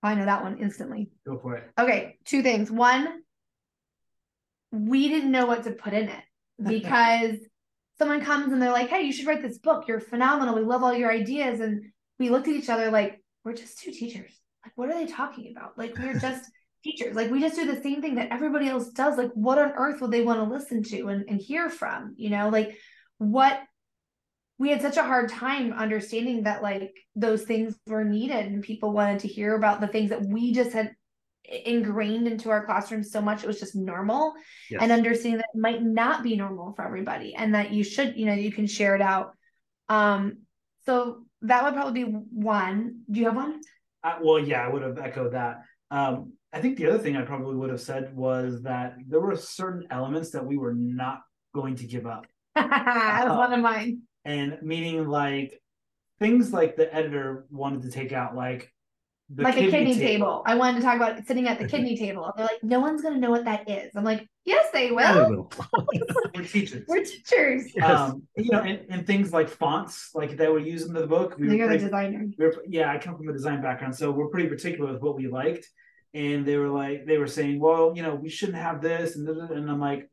Oh, 0.01 0.07
I 0.07 0.15
know 0.15 0.25
that 0.25 0.43
one 0.43 0.59
instantly. 0.59 1.11
Go 1.27 1.37
for 1.37 1.55
it. 1.57 1.69
Okay, 1.77 2.17
two 2.25 2.41
things. 2.41 2.71
One, 2.71 3.21
we 4.71 5.09
didn't 5.09 5.31
know 5.31 5.45
what 5.45 5.63
to 5.63 5.71
put 5.71 5.93
in 5.93 6.09
it 6.09 6.23
because 6.63 7.37
someone 7.97 8.23
comes 8.23 8.53
and 8.53 8.61
they're 8.61 8.71
like, 8.71 8.89
"Hey, 8.89 9.03
you 9.03 9.11
should 9.11 9.27
write 9.27 9.41
this 9.41 9.57
book. 9.57 9.87
You're 9.87 9.99
phenomenal. 9.99 10.55
We 10.55 10.61
love 10.61 10.83
all 10.83 10.93
your 10.93 11.11
ideas." 11.11 11.59
And 11.59 11.91
we 12.17 12.29
looked 12.29 12.47
at 12.47 12.55
each 12.55 12.69
other 12.69 12.91
like, 12.91 13.21
"We're 13.43 13.53
just 13.53 13.79
two 13.79 13.91
teachers. 13.91 14.31
Like, 14.63 14.73
what 14.75 14.89
are 14.89 14.93
they 14.93 15.05
talking 15.11 15.53
about? 15.55 15.77
Like, 15.77 15.97
we're 15.97 16.17
just 16.19 16.49
teachers. 16.85 17.15
Like, 17.15 17.29
we 17.31 17.41
just 17.41 17.55
do 17.57 17.65
the 17.65 17.81
same 17.81 18.01
thing 18.01 18.15
that 18.15 18.31
everybody 18.31 18.67
else 18.69 18.89
does. 18.89 19.17
Like, 19.17 19.31
what 19.33 19.57
on 19.59 19.73
earth 19.75 19.99
would 20.01 20.11
they 20.11 20.21
want 20.21 20.39
to 20.39 20.55
listen 20.55 20.83
to 20.83 21.07
and, 21.09 21.25
and 21.27 21.41
hear 21.41 21.69
from? 21.69 22.13
You 22.15 22.29
know, 22.29 22.49
like 22.49 22.77
what 23.17 23.59
we 24.57 24.69
had 24.69 24.81
such 24.81 24.97
a 24.97 25.03
hard 25.03 25.29
time 25.29 25.73
understanding 25.73 26.43
that 26.43 26.63
like 26.63 26.93
those 27.15 27.43
things 27.43 27.75
were 27.87 28.05
needed 28.05 28.45
and 28.45 28.63
people 28.63 28.93
wanted 28.93 29.19
to 29.19 29.27
hear 29.27 29.55
about 29.55 29.81
the 29.81 29.87
things 29.87 30.11
that 30.11 30.25
we 30.25 30.53
just 30.53 30.71
had 30.71 30.91
ingrained 31.65 32.27
into 32.27 32.49
our 32.49 32.65
classrooms 32.65 33.11
so 33.11 33.21
much 33.21 33.43
it 33.43 33.47
was 33.47 33.59
just 33.59 33.75
normal 33.75 34.33
Yes. 34.71 34.81
and 34.81 34.91
understanding 34.91 35.37
that 35.37 35.49
it 35.53 35.59
might 35.59 35.83
not 35.83 36.23
be 36.23 36.35
normal 36.35 36.73
for 36.73 36.83
everybody 36.85 37.35
and 37.35 37.53
that 37.53 37.71
you 37.71 37.83
should 37.83 38.17
you 38.17 38.25
know 38.25 38.33
you 38.33 38.51
can 38.51 38.65
share 38.65 38.95
it 38.95 39.01
out 39.01 39.33
um 39.89 40.37
so 40.87 41.25
that 41.43 41.63
would 41.63 41.73
probably 41.75 42.03
be 42.05 42.09
one 42.09 43.01
do 43.11 43.19
you 43.19 43.25
have 43.27 43.35
one 43.35 43.61
Uh, 44.03 44.17
well, 44.23 44.39
yeah, 44.39 44.65
I 44.65 44.69
would 44.69 44.81
have 44.83 44.97
echoed 44.97 45.33
that. 45.33 45.61
Um, 45.91 46.33
I 46.55 46.61
think 46.61 46.77
the 46.77 46.87
other 46.87 46.97
thing 46.99 47.17
I 47.17 47.21
probably 47.23 47.55
would 47.55 47.69
have 47.69 47.81
said 47.81 48.15
was 48.15 48.61
that 48.63 48.95
there 49.07 49.19
were 49.19 49.35
certain 49.35 49.85
elements 49.91 50.29
that 50.31 50.45
we 50.45 50.57
were 50.57 50.73
not 50.73 51.19
going 51.53 51.75
to 51.75 51.85
give 51.85 52.05
up, 52.07 52.25
that 52.55 53.25
was 53.27 53.37
one 53.37 53.53
of 53.53 53.59
mine 53.59 54.01
and 54.23 54.57
meaning 54.61 55.07
like 55.07 55.61
things 56.19 56.53
like 56.53 56.77
the 56.77 56.93
editor 56.95 57.45
wanted 57.51 57.81
to 57.83 57.91
take 57.91 58.13
out, 58.13 58.35
like 58.35 58.71
the 59.29 59.43
like 59.43 59.57
a 59.57 59.71
kidney 59.71 59.95
table. 59.95 60.43
i 60.45 60.53
wanted 60.53 60.77
to 60.77 60.83
talk 60.83 60.95
about 60.97 61.25
sitting 61.25 61.47
at 61.47 61.57
the 61.57 61.67
kidney 61.73 61.97
table 61.97 62.31
they're 62.37 62.45
like 62.45 62.63
no 62.63 62.79
one's 62.79 63.01
going 63.01 63.15
to 63.15 63.19
know 63.19 63.31
what 63.31 63.43
that 63.43 63.67
is 63.67 63.89
i'm 63.95 64.03
like 64.03 64.23
yes 64.43 64.67
they 64.71 64.91
will 64.91 65.29
we 65.29 65.35
will. 65.35 65.51
We're 66.35 66.43
teachers. 66.43 66.85
we're 66.87 67.03
teachers 67.03 67.63
Yes. 67.75 67.89
um, 67.99 68.21
you 68.37 68.51
know, 68.51 68.59
and, 68.61 68.81
and 68.89 69.07
things 69.07 69.33
like 69.33 69.49
fonts, 69.49 70.11
like 70.13 70.37
that 70.37 70.53
we 70.53 70.63
use 70.69 70.85
in 70.85 70.93
the 70.93 71.07
book. 71.07 71.37
We 71.39 71.47
were 71.47 71.53
you're 71.55 71.67
the 71.67 71.71
pretty- 71.71 71.85
designer 71.85 72.25
we 72.37 72.45
were, 72.45 72.63
yeah, 72.67 72.91
I 72.91 72.99
come 72.99 73.17
from 73.17 73.27
a 73.29 73.33
design 73.33 73.61
background, 73.63 73.95
so 73.95 74.11
we're 74.11 74.27
pretty 74.27 74.47
particular 74.47 74.93
with 74.93 75.01
what 75.01 75.15
we 75.15 75.27
liked. 75.27 75.67
And 76.15 76.45
they 76.45 76.55
were 76.55 76.69
like, 76.69 77.05
they 77.05 77.17
were 77.17 77.27
saying, 77.27 77.59
well, 77.59 77.91
you 77.93 78.01
know, 78.01 78.15
we 78.15 78.29
shouldn't 78.29 78.57
have 78.57 78.81
this, 78.81 79.17
and 79.17 79.27
and 79.27 79.69
I'm 79.69 79.81
like, 79.81 80.09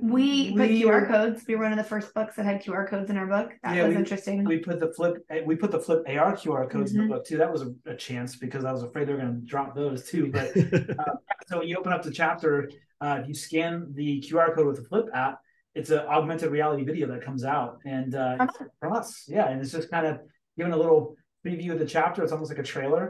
we 0.00 0.52
put 0.56 0.70
qr 0.70 1.06
codes 1.06 1.44
we 1.46 1.54
were 1.54 1.64
one 1.64 1.72
of 1.72 1.76
the 1.76 1.84
first 1.84 2.14
books 2.14 2.34
that 2.36 2.46
had 2.46 2.62
qr 2.64 2.88
codes 2.88 3.10
in 3.10 3.18
our 3.18 3.26
book 3.26 3.50
that 3.62 3.76
Yeah, 3.76 3.82
was 3.86 3.90
we- 3.94 4.00
interesting 4.00 4.42
we 4.42 4.56
put 4.58 4.80
the 4.80 4.90
flip, 4.94 5.16
eh, 5.28 5.42
we 5.44 5.54
put 5.54 5.70
the 5.70 5.78
flip 5.80 6.02
AR 6.08 6.32
QR 6.34 6.66
codes 6.70 6.94
in 6.94 7.00
Mhm. 7.00 7.02
the 7.02 7.08
book 7.14 7.26
too. 7.26 7.36
That 7.36 7.52
was 7.52 7.60
a, 7.62 7.74
a 7.84 7.94
chance 7.94 8.36
because 8.36 8.64
I 8.64 8.72
was 8.72 8.82
afraid 8.84 9.06
they 9.06 9.12
were 9.12 9.18
going 9.20 9.40
to 9.40 9.46
drop 9.46 9.74
those 9.74 10.08
too. 10.08 10.30
But 10.32 10.54
so 11.48 11.58
when 11.58 11.68
you 11.68 11.76
open 11.76 11.92
up 11.92 12.02
the 12.02 12.10
chapter, 12.22 12.70
Uh, 13.02 13.18
if 13.20 13.26
you 13.28 13.34
scan 13.34 13.72
the 14.00 14.10
QR 14.24 14.54
code 14.54 14.66
with 14.68 14.76
the 14.80 14.84
Flip 14.90 15.06
app, 15.12 15.34
it's 15.74 15.90
an 15.90 16.02
augmented 16.16 16.50
reality 16.52 16.84
video 16.90 17.06
that 17.08 17.20
comes 17.28 17.42
out 17.44 17.72
and 17.84 18.14
uh, 18.14 18.36
From 18.36 18.68
from 18.80 18.92
us. 19.00 19.08
Yeah, 19.36 19.46
and 19.50 19.60
it's 19.60 19.72
just 19.78 19.90
kind 19.90 20.06
of 20.10 20.14
giving 20.56 20.72
a 20.72 20.76
little 20.82 21.02
preview 21.44 21.72
of 21.74 21.80
the 21.80 21.90
chapter. 21.96 22.22
It's 22.22 22.32
almost 22.34 22.50
like 22.52 22.60
a 22.66 22.68
trailer, 22.74 23.04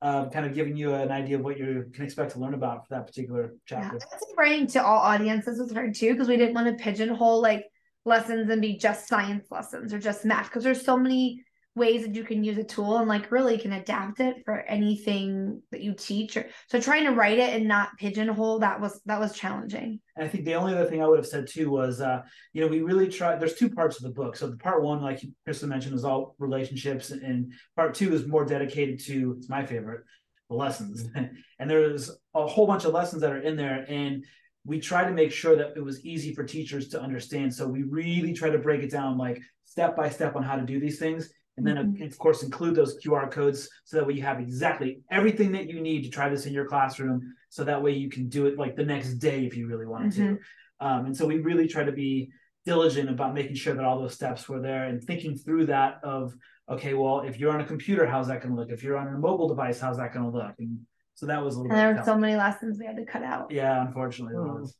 uh, 0.00 0.28
kind 0.28 0.46
of 0.46 0.54
giving 0.54 0.76
you 0.76 0.94
an 0.94 1.10
idea 1.10 1.36
of 1.36 1.44
what 1.44 1.58
you 1.58 1.86
can 1.92 2.04
expect 2.04 2.32
to 2.32 2.38
learn 2.38 2.54
about 2.54 2.86
for 2.86 2.94
that 2.94 3.06
particular 3.06 3.54
Yeah, 3.70 3.80
chapter. 3.82 3.98
that's 3.98 4.24
writing 4.36 4.66
to 4.68 4.84
all 4.84 4.98
audiences 4.98 5.58
was 5.58 5.72
hard 5.72 5.94
too 5.94 6.12
because 6.12 6.28
we 6.28 6.36
didn't 6.36 6.54
want 6.54 6.66
to 6.68 6.82
pigeonhole 6.82 7.42
like 7.42 7.64
lessons 8.04 8.48
and 8.50 8.62
be 8.62 8.76
just 8.76 9.08
science 9.08 9.46
lessons 9.50 9.92
or 9.92 9.98
just 9.98 10.24
math 10.24 10.44
because 10.44 10.64
there's 10.64 10.84
so 10.84 10.96
many 10.96 11.44
ways 11.78 12.02
that 12.02 12.14
you 12.14 12.24
can 12.24 12.44
use 12.44 12.58
a 12.58 12.64
tool 12.64 12.98
and 12.98 13.08
like 13.08 13.30
really 13.30 13.56
can 13.58 13.72
adapt 13.72 14.20
it 14.20 14.36
for 14.44 14.60
anything 14.60 15.62
that 15.70 15.80
you 15.80 15.94
teach 15.94 16.36
or 16.36 16.46
so 16.68 16.80
trying 16.80 17.04
to 17.04 17.12
write 17.12 17.38
it 17.38 17.54
and 17.54 17.66
not 17.66 17.96
pigeonhole 17.98 18.58
that 18.58 18.80
was 18.80 19.00
that 19.06 19.20
was 19.20 19.32
challenging 19.32 20.00
And 20.16 20.24
I 20.24 20.28
think 20.28 20.44
the 20.44 20.54
only 20.54 20.74
other 20.74 20.84
thing 20.84 21.02
I 21.02 21.06
would 21.06 21.18
have 21.18 21.26
said 21.26 21.46
too 21.46 21.70
was, 21.70 22.00
uh, 22.00 22.22
you 22.52 22.60
know, 22.60 22.66
we 22.66 22.80
really 22.80 23.08
tried. 23.08 23.40
There's 23.40 23.54
two 23.54 23.70
parts 23.70 23.96
of 23.96 24.02
the 24.02 24.10
book. 24.10 24.36
So 24.36 24.48
the 24.48 24.56
part 24.56 24.82
one, 24.82 25.00
like 25.00 25.20
Kristin 25.46 25.68
mentioned, 25.68 25.94
is 25.94 26.04
all 26.04 26.34
relationships, 26.38 27.10
and 27.10 27.52
part 27.76 27.94
two 27.94 28.12
is 28.12 28.26
more 28.26 28.44
dedicated 28.44 28.98
to. 29.06 29.36
It's 29.38 29.48
my 29.48 29.64
favorite, 29.64 30.02
the 30.50 30.56
lessons. 30.56 31.08
and 31.14 31.70
there's 31.70 32.10
a 32.34 32.46
whole 32.46 32.66
bunch 32.66 32.84
of 32.84 32.92
lessons 32.92 33.22
that 33.22 33.32
are 33.32 33.40
in 33.40 33.56
there, 33.56 33.84
and 33.88 34.24
we 34.64 34.80
try 34.80 35.04
to 35.04 35.12
make 35.12 35.32
sure 35.32 35.56
that 35.56 35.74
it 35.76 35.84
was 35.84 36.04
easy 36.04 36.34
for 36.34 36.44
teachers 36.44 36.88
to 36.88 37.00
understand. 37.00 37.54
So 37.54 37.66
we 37.66 37.84
really 37.84 38.32
try 38.32 38.50
to 38.50 38.58
break 38.58 38.82
it 38.82 38.90
down, 38.90 39.16
like 39.16 39.40
step 39.64 39.96
by 39.96 40.10
step, 40.10 40.36
on 40.36 40.42
how 40.42 40.56
to 40.56 40.62
do 40.62 40.80
these 40.80 40.98
things. 40.98 41.30
And 41.58 41.66
then, 41.66 41.76
Mhm. 41.96 42.06
of 42.06 42.18
course, 42.18 42.44
include 42.44 42.76
those 42.76 42.96
QR 43.02 43.28
codes 43.28 43.68
so 43.84 43.96
that 43.96 44.06
way 44.06 44.14
you 44.14 44.22
have 44.22 44.38
exactly 44.38 45.02
everything 45.10 45.50
that 45.52 45.68
you 45.68 45.80
need 45.80 46.04
to 46.04 46.08
try 46.10 46.28
this 46.28 46.46
in 46.46 46.52
your 46.52 46.64
classroom. 46.66 47.34
So 47.48 47.64
that 47.64 47.82
way 47.82 47.92
you 47.92 48.08
can 48.08 48.28
do 48.28 48.46
it 48.46 48.56
like 48.56 48.76
the 48.76 48.84
next 48.84 49.14
day 49.14 49.44
if 49.44 49.56
you 49.56 49.66
really 49.66 49.84
wanted 49.86 50.12
to. 50.12 50.38
Um, 50.80 51.06
and 51.06 51.16
so 51.16 51.26
we 51.26 51.40
really 51.40 51.66
try 51.66 51.82
to 51.82 51.90
be 51.90 52.30
diligent 52.64 53.10
about 53.10 53.34
making 53.34 53.56
sure 53.56 53.74
that 53.74 53.84
all 53.84 53.98
those 53.98 54.14
steps 54.14 54.48
were 54.48 54.60
there 54.60 54.84
and 54.84 55.02
thinking 55.02 55.34
through 55.36 55.66
that 55.66 55.98
of, 56.04 56.36
okay, 56.68 56.94
well, 56.94 57.22
if 57.22 57.40
you're 57.40 57.50
on 57.52 57.60
a 57.60 57.66
computer, 57.66 58.06
how's 58.06 58.28
that 58.28 58.40
going 58.40 58.54
to 58.54 58.60
look? 58.60 58.70
If 58.70 58.84
you're 58.84 58.96
on 58.96 59.08
a 59.08 59.18
mobile 59.18 59.48
device, 59.48 59.80
how's 59.80 59.96
that 59.96 60.12
going 60.12 60.30
to 60.30 60.36
look? 60.36 60.54
And 60.60 60.86
so 61.14 61.26
that 61.26 61.42
was 61.44 61.56
a 61.56 61.58
little 61.62 61.72
and 61.76 61.80
there 61.80 61.96
were 61.96 62.04
so 62.04 62.16
many 62.16 62.36
lessons 62.36 62.78
we 62.78 62.86
had 62.86 62.96
to 62.96 63.04
cut 63.04 63.24
out 63.24 63.50
Yeah, 63.50 63.84
unfortunately. 63.84 64.34
there 64.34 64.46
Oh. 64.46 64.60
was. 64.60 64.76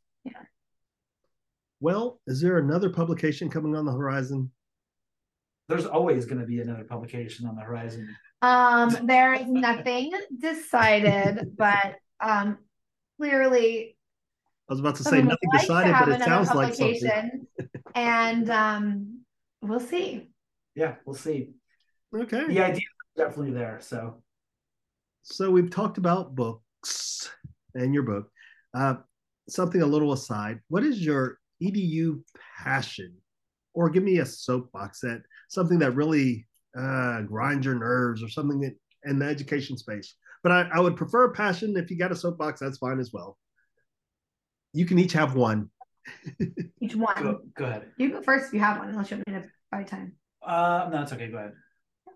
Well, 1.81 2.21
is 2.27 2.41
there 2.41 2.59
another 2.59 2.91
publication 2.91 3.49
coming 3.51 3.75
on 3.75 3.85
the 3.85 3.93
horizon? 3.93 4.51
There's 5.69 5.87
always 5.87 6.25
going 6.25 6.41
to 6.41 6.47
be 6.47 6.61
another 6.61 6.85
publication 6.85 7.47
on 7.47 7.55
the 7.57 7.63
horizon. 7.63 8.09
um 8.43 8.97
there 9.07 9.35
is 9.35 9.47
nothing 9.49 10.13
decided 10.39 11.57
but 11.57 11.97
um 12.21 12.59
clearly 13.19 13.97
I 14.69 14.73
was 14.73 14.81
about 14.81 14.97
to 14.97 15.03
say 15.05 15.23
nothing 15.23 15.49
like 15.53 15.61
decided, 15.63 15.95
but 15.99 16.09
it 16.09 16.23
sounds 16.23 16.55
like 16.55 16.75
something. 16.75 17.47
and 17.95 18.49
um 18.51 19.21
we'll 19.63 19.81
see 19.81 20.31
Yeah, 20.75 20.95
we'll 21.05 21.17
see. 21.17 21.51
Okay. 22.15 22.47
The 22.47 22.61
idea 22.61 22.77
is 22.77 23.17
definitely 23.17 23.53
there. 23.53 23.79
So 23.81 24.23
So 25.23 25.51
we've 25.51 25.71
talked 25.71 25.99
about 25.99 26.35
books 26.35 27.29
and 27.75 27.93
your 27.93 28.05
book. 28.05 28.31
Uh, 28.75 28.95
something 29.49 29.83
a 29.83 29.87
little 29.87 30.13
aside. 30.13 30.61
What 30.69 30.85
is 30.85 31.05
your 31.05 31.39
edu 31.63 32.23
passion, 32.63 33.17
or 33.75 33.91
give 33.91 34.05
me 34.05 34.19
a 34.21 34.27
soapbox 34.27 35.01
that 35.01 35.23
something 35.49 35.78
that 35.81 35.93
really 35.93 36.47
uh, 36.78 37.23
grinds 37.23 37.67
your 37.67 37.75
nerves, 37.75 38.23
or 38.23 38.28
something 38.28 38.61
that 38.61 38.76
in 39.05 39.19
the 39.19 39.26
education 39.26 39.76
space. 39.76 40.14
But 40.43 40.52
I, 40.52 40.69
I 40.75 40.81
would 40.81 40.97
prefer 40.97 41.33
passion. 41.33 41.76
If 41.76 41.90
you 41.90 41.99
got 41.99 42.12
a 42.12 42.17
soapbox, 42.17 42.61
that's 42.61 42.78
fine 42.78 43.00
as 43.00 43.12
well. 43.12 43.37
You 44.73 44.87
can 44.87 44.99
each 44.99 45.12
have 45.14 45.35
one. 45.35 45.71
each 46.81 46.95
one 46.95 47.23
go, 47.23 47.40
go 47.55 47.64
ahead. 47.67 47.83
you 47.99 48.11
go 48.11 48.23
first 48.23 48.47
if 48.47 48.55
you 48.55 48.61
have 48.61 48.78
one 48.78 48.88
unless 48.88 49.11
you 49.11 49.19
want 49.19 49.28
me 49.28 49.35
to 49.35 49.45
buy 49.71 49.83
time 49.83 50.14
Uh, 50.43 50.88
no, 50.90 51.03
it's 51.03 51.12
okay. 51.12 51.29
Go 51.29 51.37
ahead. 51.37 51.53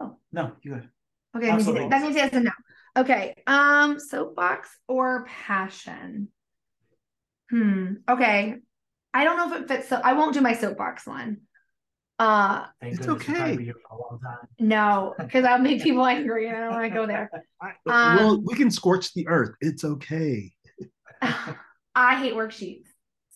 Oh. 0.00 0.16
No, 0.33 0.52
you 0.62 0.70
go 0.70 0.76
ahead. 0.78 0.88
Okay, 1.37 1.46
that 1.46 1.52
means, 1.52 1.68
Absolutely. 1.68 1.88
that 1.88 2.02
means 2.02 2.16
yes 2.16 2.33
and 2.33 2.44
no. 2.44 2.50
Okay. 2.96 3.35
Um, 3.46 3.98
soapbox 3.98 4.68
or 4.88 5.26
passion? 5.26 6.28
Hmm. 7.50 7.94
Okay. 8.09 8.57
I 9.14 9.24
don't 9.24 9.37
know 9.37 9.54
if 9.54 9.62
it 9.62 9.68
fits. 9.68 9.88
So 9.88 10.00
I 10.02 10.14
won't 10.14 10.35
do 10.35 10.40
my 10.40 10.54
soapbox 10.54 11.07
one. 11.07 11.38
Uh, 12.22 12.66
Thank 12.80 12.94
It's 12.94 13.06
goodness 13.06 13.26
you'll 13.26 13.35
probably 13.37 13.52
okay. 13.52 13.56
be 13.56 13.64
here 13.64 13.74
for 13.88 13.96
a 13.96 14.00
long 14.00 14.20
time. 14.20 14.48
no, 14.61 15.14
because 15.18 15.44
I'll 15.44 15.58
make 15.58 15.82
people 15.88 16.06
angry 16.06 16.46
and 16.46 16.56
I 16.56 16.61
don't 16.61 16.72
want 16.72 16.85
to 16.85 16.90
go 16.90 17.04
there. 17.04 17.28
I, 17.61 17.72
Um, 17.87 18.16
well, 18.16 18.40
we 18.40 18.54
can 18.54 18.70
scorch 18.70 19.12
the 19.14 19.26
earth. 19.26 19.56
It's 19.61 19.82
okay. 19.82 20.52
I 21.22 22.14
hate 22.16 22.35
worksheets. 22.35 22.87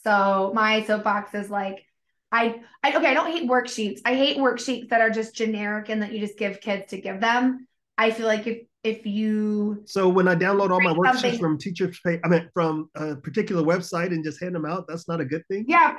So 0.04 0.52
my 0.54 0.84
soapbox 0.84 1.34
is 1.34 1.50
like, 1.50 1.84
I, 2.30 2.60
I 2.84 2.96
okay, 2.96 3.08
I 3.08 3.14
don't 3.14 3.32
hate 3.32 3.50
worksheets. 3.50 4.02
I 4.04 4.14
hate 4.14 4.36
worksheets 4.36 4.90
that 4.90 5.00
are 5.00 5.10
just 5.10 5.34
generic 5.34 5.88
and 5.88 6.02
that 6.02 6.12
you 6.12 6.20
just 6.20 6.38
give 6.38 6.60
kids 6.60 6.90
to 6.90 7.00
give 7.00 7.20
them. 7.20 7.66
I 7.98 8.12
feel 8.12 8.26
like 8.26 8.46
if 8.46 8.66
if 8.84 9.04
you 9.04 9.82
So 9.86 10.08
when 10.08 10.28
I 10.28 10.36
download 10.36 10.70
all 10.70 10.80
my 10.80 10.92
worksheets 10.92 11.40
from 11.40 11.58
teachers, 11.58 11.98
pay, 12.06 12.20
I 12.24 12.28
mean 12.28 12.48
from 12.54 12.88
a 12.94 13.16
particular 13.16 13.64
website 13.64 14.08
and 14.08 14.22
just 14.22 14.40
hand 14.40 14.54
them 14.54 14.64
out, 14.64 14.86
that's 14.86 15.08
not 15.08 15.20
a 15.20 15.24
good 15.24 15.42
thing. 15.48 15.64
Yeah. 15.66 15.96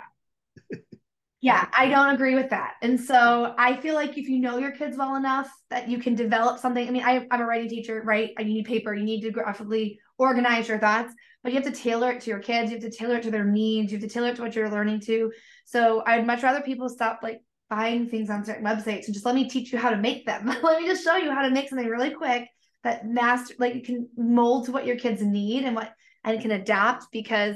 Yeah, 1.40 1.68
I 1.72 1.88
don't 1.88 2.16
agree 2.16 2.34
with 2.34 2.50
that. 2.50 2.74
And 2.82 3.00
so 3.00 3.54
I 3.60 3.76
feel 3.78 3.94
like 3.94 4.18
if 4.18 4.28
you 4.28 4.40
know 4.40 4.58
your 4.58 4.72
kids 4.72 4.98
well 4.98 5.16
enough 5.16 5.48
that 5.70 5.88
you 5.88 6.00
can 6.00 6.16
develop 6.16 6.58
something. 6.60 6.88
I 6.88 6.90
mean, 6.90 7.04
I, 7.04 7.28
I'm 7.30 7.42
a 7.42 7.46
writing 7.46 7.70
teacher, 7.70 8.02
right? 8.04 8.32
You 8.40 8.46
need 8.46 8.66
paper, 8.66 8.94
you 8.96 9.04
need 9.04 9.22
to 9.22 9.30
graphically 9.32 10.00
organize 10.18 10.68
your 10.68 10.80
thoughts, 10.80 11.14
but 11.44 11.52
you 11.54 11.62
have 11.62 11.72
to 11.72 11.80
tailor 11.80 12.12
it 12.12 12.22
to 12.22 12.32
your 12.32 12.40
kids. 12.40 12.72
You 12.72 12.80
have 12.80 12.92
to 12.92 12.98
tailor 12.98 13.18
it 13.18 13.24
to 13.24 13.32
their 13.32 13.46
needs. 13.46 13.92
You 13.92 14.00
have 14.00 14.08
to 14.08 14.12
tailor 14.14 14.30
it 14.30 14.38
to 14.38 14.42
what 14.42 14.56
you're 14.56 14.72
learning 14.72 15.02
to. 15.02 15.32
So 15.66 16.02
I'd 16.08 16.26
much 16.26 16.42
rather 16.42 16.62
people 16.62 16.90
stop 16.90 17.20
like 17.22 17.42
buying 17.70 18.08
things 18.08 18.32
on 18.32 18.44
certain 18.44 18.66
websites 18.66 19.06
and 19.06 19.14
just 19.14 19.26
let 19.26 19.36
me 19.36 19.48
teach 19.48 19.72
you 19.72 19.78
how 19.78 19.92
to 19.92 19.98
make 19.98 20.26
them. 20.26 20.48
let 20.64 20.82
me 20.82 20.88
just 20.88 21.04
show 21.04 21.18
you 21.18 21.32
how 21.32 21.44
to 21.44 21.52
make 21.52 21.70
something 21.70 21.88
really 21.88 22.12
quick 22.12 22.48
that 22.84 23.06
master, 23.06 23.54
like 23.60 23.76
you 23.76 23.82
can 23.82 24.10
mold 24.18 24.66
to 24.66 24.72
what 24.72 24.88
your 24.88 24.96
kids 24.98 25.22
need 25.22 25.66
and 25.66 25.76
what, 25.76 25.94
and 26.24 26.42
can 26.42 26.52
adapt 26.52 27.12
because 27.12 27.56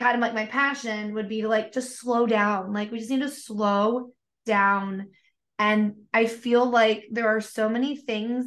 kind 0.00 0.14
of 0.14 0.20
like 0.20 0.34
my 0.34 0.46
passion 0.46 1.14
would 1.14 1.28
be 1.28 1.42
to 1.42 1.48
like 1.48 1.72
just 1.72 1.98
slow 1.98 2.26
down. 2.26 2.72
Like 2.72 2.90
we 2.90 2.98
just 2.98 3.10
need 3.10 3.22
to 3.22 3.30
slow 3.30 4.10
down. 4.44 5.08
And 5.58 5.94
I 6.12 6.26
feel 6.26 6.68
like 6.68 7.04
there 7.10 7.28
are 7.28 7.40
so 7.40 7.68
many 7.68 7.96
things 7.96 8.46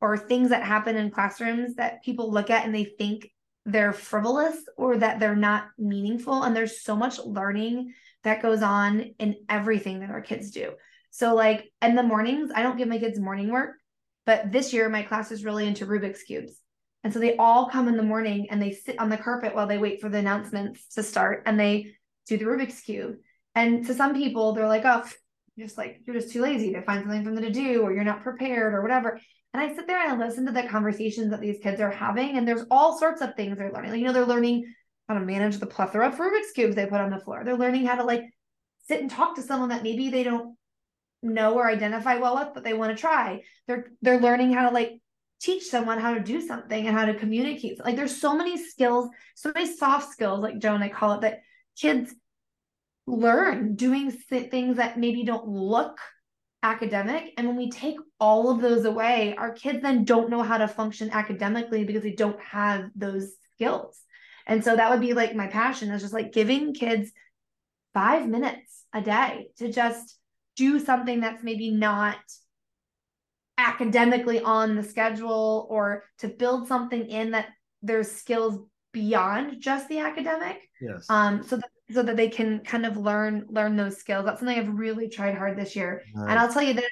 or 0.00 0.16
things 0.16 0.50
that 0.50 0.62
happen 0.62 0.96
in 0.96 1.10
classrooms 1.10 1.74
that 1.74 2.02
people 2.02 2.30
look 2.30 2.50
at 2.50 2.64
and 2.64 2.74
they 2.74 2.84
think 2.84 3.30
they're 3.66 3.92
frivolous 3.92 4.56
or 4.76 4.96
that 4.98 5.20
they're 5.20 5.36
not 5.36 5.68
meaningful. 5.78 6.42
And 6.42 6.54
there's 6.54 6.82
so 6.82 6.96
much 6.96 7.18
learning 7.18 7.94
that 8.24 8.42
goes 8.42 8.62
on 8.62 9.14
in 9.18 9.36
everything 9.48 10.00
that 10.00 10.10
our 10.10 10.20
kids 10.20 10.50
do. 10.50 10.72
So, 11.10 11.34
like 11.34 11.70
in 11.82 11.96
the 11.96 12.02
mornings, 12.02 12.50
I 12.54 12.62
don't 12.62 12.76
give 12.76 12.88
my 12.88 12.98
kids 12.98 13.18
morning 13.18 13.50
work, 13.50 13.76
but 14.26 14.52
this 14.52 14.72
year 14.72 14.88
my 14.88 15.02
class 15.02 15.32
is 15.32 15.44
really 15.44 15.66
into 15.66 15.86
Rubik's 15.86 16.22
Cubes. 16.22 16.60
And 17.02 17.12
so 17.12 17.18
they 17.18 17.36
all 17.36 17.68
come 17.68 17.88
in 17.88 17.96
the 17.96 18.02
morning 18.02 18.48
and 18.50 18.60
they 18.60 18.72
sit 18.72 18.98
on 18.98 19.08
the 19.08 19.16
carpet 19.16 19.54
while 19.54 19.66
they 19.66 19.78
wait 19.78 20.00
for 20.00 20.08
the 20.08 20.18
announcements 20.18 20.86
to 20.94 21.02
start 21.02 21.44
and 21.46 21.58
they 21.58 21.94
do 22.26 22.36
the 22.36 22.44
Rubik's 22.44 22.80
Cube. 22.80 23.16
And 23.54 23.86
to 23.86 23.94
some 23.94 24.14
people, 24.14 24.52
they're 24.52 24.68
like, 24.68 24.84
oh, 24.84 25.04
just 25.58 25.78
like, 25.78 26.00
you're 26.06 26.16
just 26.16 26.32
too 26.32 26.42
lazy 26.42 26.72
to 26.72 26.82
find 26.82 27.02
something 27.02 27.24
for 27.24 27.34
them 27.34 27.42
to 27.42 27.50
do, 27.50 27.82
or 27.82 27.92
you're 27.92 28.04
not 28.04 28.22
prepared, 28.22 28.74
or 28.74 28.82
whatever. 28.82 29.20
And 29.52 29.62
I 29.62 29.74
sit 29.74 29.86
there 29.86 30.00
and 30.00 30.12
I 30.22 30.26
listen 30.26 30.46
to 30.46 30.52
the 30.52 30.62
conversations 30.68 31.30
that 31.30 31.40
these 31.40 31.58
kids 31.60 31.80
are 31.80 31.90
having, 31.90 32.36
and 32.36 32.46
there's 32.46 32.64
all 32.70 32.98
sorts 32.98 33.20
of 33.20 33.34
things 33.34 33.58
they're 33.58 33.72
learning. 33.72 33.90
Like, 33.90 34.00
you 34.00 34.06
know, 34.06 34.12
they're 34.12 34.24
learning 34.24 34.72
how 35.08 35.14
to 35.14 35.20
manage 35.20 35.58
the 35.58 35.66
plethora 35.66 36.08
of 36.08 36.16
Rubik's 36.16 36.52
Cubes 36.52 36.76
they 36.76 36.86
put 36.86 37.00
on 37.00 37.10
the 37.10 37.18
floor. 37.18 37.42
They're 37.44 37.56
learning 37.56 37.86
how 37.86 37.96
to 37.96 38.04
like 38.04 38.22
sit 38.86 39.00
and 39.00 39.10
talk 39.10 39.34
to 39.36 39.42
someone 39.42 39.70
that 39.70 39.82
maybe 39.82 40.08
they 40.08 40.22
don't 40.22 40.56
know 41.22 41.54
or 41.54 41.68
identify 41.68 42.16
well 42.16 42.36
with, 42.36 42.54
but 42.54 42.62
they 42.62 42.74
want 42.74 42.96
to 42.96 43.00
try. 43.00 43.42
They're 43.66 43.90
they're 44.02 44.20
learning 44.20 44.52
how 44.52 44.68
to 44.68 44.74
like 44.74 45.00
teach 45.40 45.64
someone 45.64 45.98
how 45.98 46.14
to 46.14 46.20
do 46.20 46.40
something 46.40 46.86
and 46.86 46.96
how 46.96 47.06
to 47.06 47.14
communicate. 47.14 47.82
Like 47.84 47.96
there's 47.96 48.20
so 48.20 48.36
many 48.36 48.62
skills, 48.62 49.08
so 49.34 49.50
many 49.54 49.74
soft 49.74 50.12
skills, 50.12 50.40
like 50.40 50.58
Joan, 50.58 50.82
I 50.82 50.88
call 50.88 51.14
it, 51.14 51.20
that 51.22 51.40
kids 51.76 52.14
learn 53.06 53.74
doing 53.74 54.10
things 54.10 54.76
that 54.76 54.98
maybe 54.98 55.24
don't 55.24 55.48
look 55.48 55.98
academic. 56.62 57.32
And 57.36 57.46
when 57.46 57.56
we 57.56 57.70
take 57.70 57.96
all 58.18 58.50
of 58.50 58.60
those 58.60 58.84
away, 58.84 59.34
our 59.36 59.52
kids 59.52 59.80
then 59.82 60.04
don't 60.04 60.30
know 60.30 60.42
how 60.42 60.58
to 60.58 60.68
function 60.68 61.10
academically 61.10 61.84
because 61.84 62.02
they 62.02 62.12
don't 62.12 62.40
have 62.40 62.90
those 62.94 63.32
skills. 63.54 63.98
And 64.46 64.62
so 64.62 64.76
that 64.76 64.90
would 64.90 65.00
be 65.00 65.14
like 65.14 65.34
my 65.34 65.46
passion 65.46 65.90
is 65.90 66.02
just 66.02 66.14
like 66.14 66.32
giving 66.32 66.74
kids 66.74 67.10
five 67.94 68.28
minutes 68.28 68.84
a 68.92 69.00
day 69.00 69.48
to 69.58 69.72
just 69.72 70.16
do 70.56 70.78
something 70.78 71.20
that's 71.20 71.42
maybe 71.42 71.70
not 71.70 72.18
academically 73.60 74.40
on 74.40 74.74
the 74.76 74.82
schedule 74.82 75.66
or 75.70 76.04
to 76.18 76.28
build 76.28 76.66
something 76.66 77.06
in 77.08 77.30
that 77.32 77.46
there's 77.82 78.10
skills 78.10 78.58
beyond 78.92 79.60
just 79.60 79.88
the 79.88 79.98
academic 79.98 80.58
Yes. 80.80 81.06
um 81.08 81.42
so 81.42 81.56
that 81.56 81.70
so 81.92 82.02
that 82.02 82.16
they 82.16 82.28
can 82.28 82.60
kind 82.60 82.84
of 82.86 82.96
learn 82.96 83.46
learn 83.48 83.76
those 83.76 83.96
skills 83.98 84.24
that's 84.24 84.40
something 84.40 84.58
i've 84.58 84.78
really 84.78 85.08
tried 85.08 85.36
hard 85.36 85.56
this 85.58 85.76
year 85.76 86.02
and 86.14 86.38
i'll 86.38 86.52
tell 86.52 86.62
you 86.62 86.74
this 86.74 86.90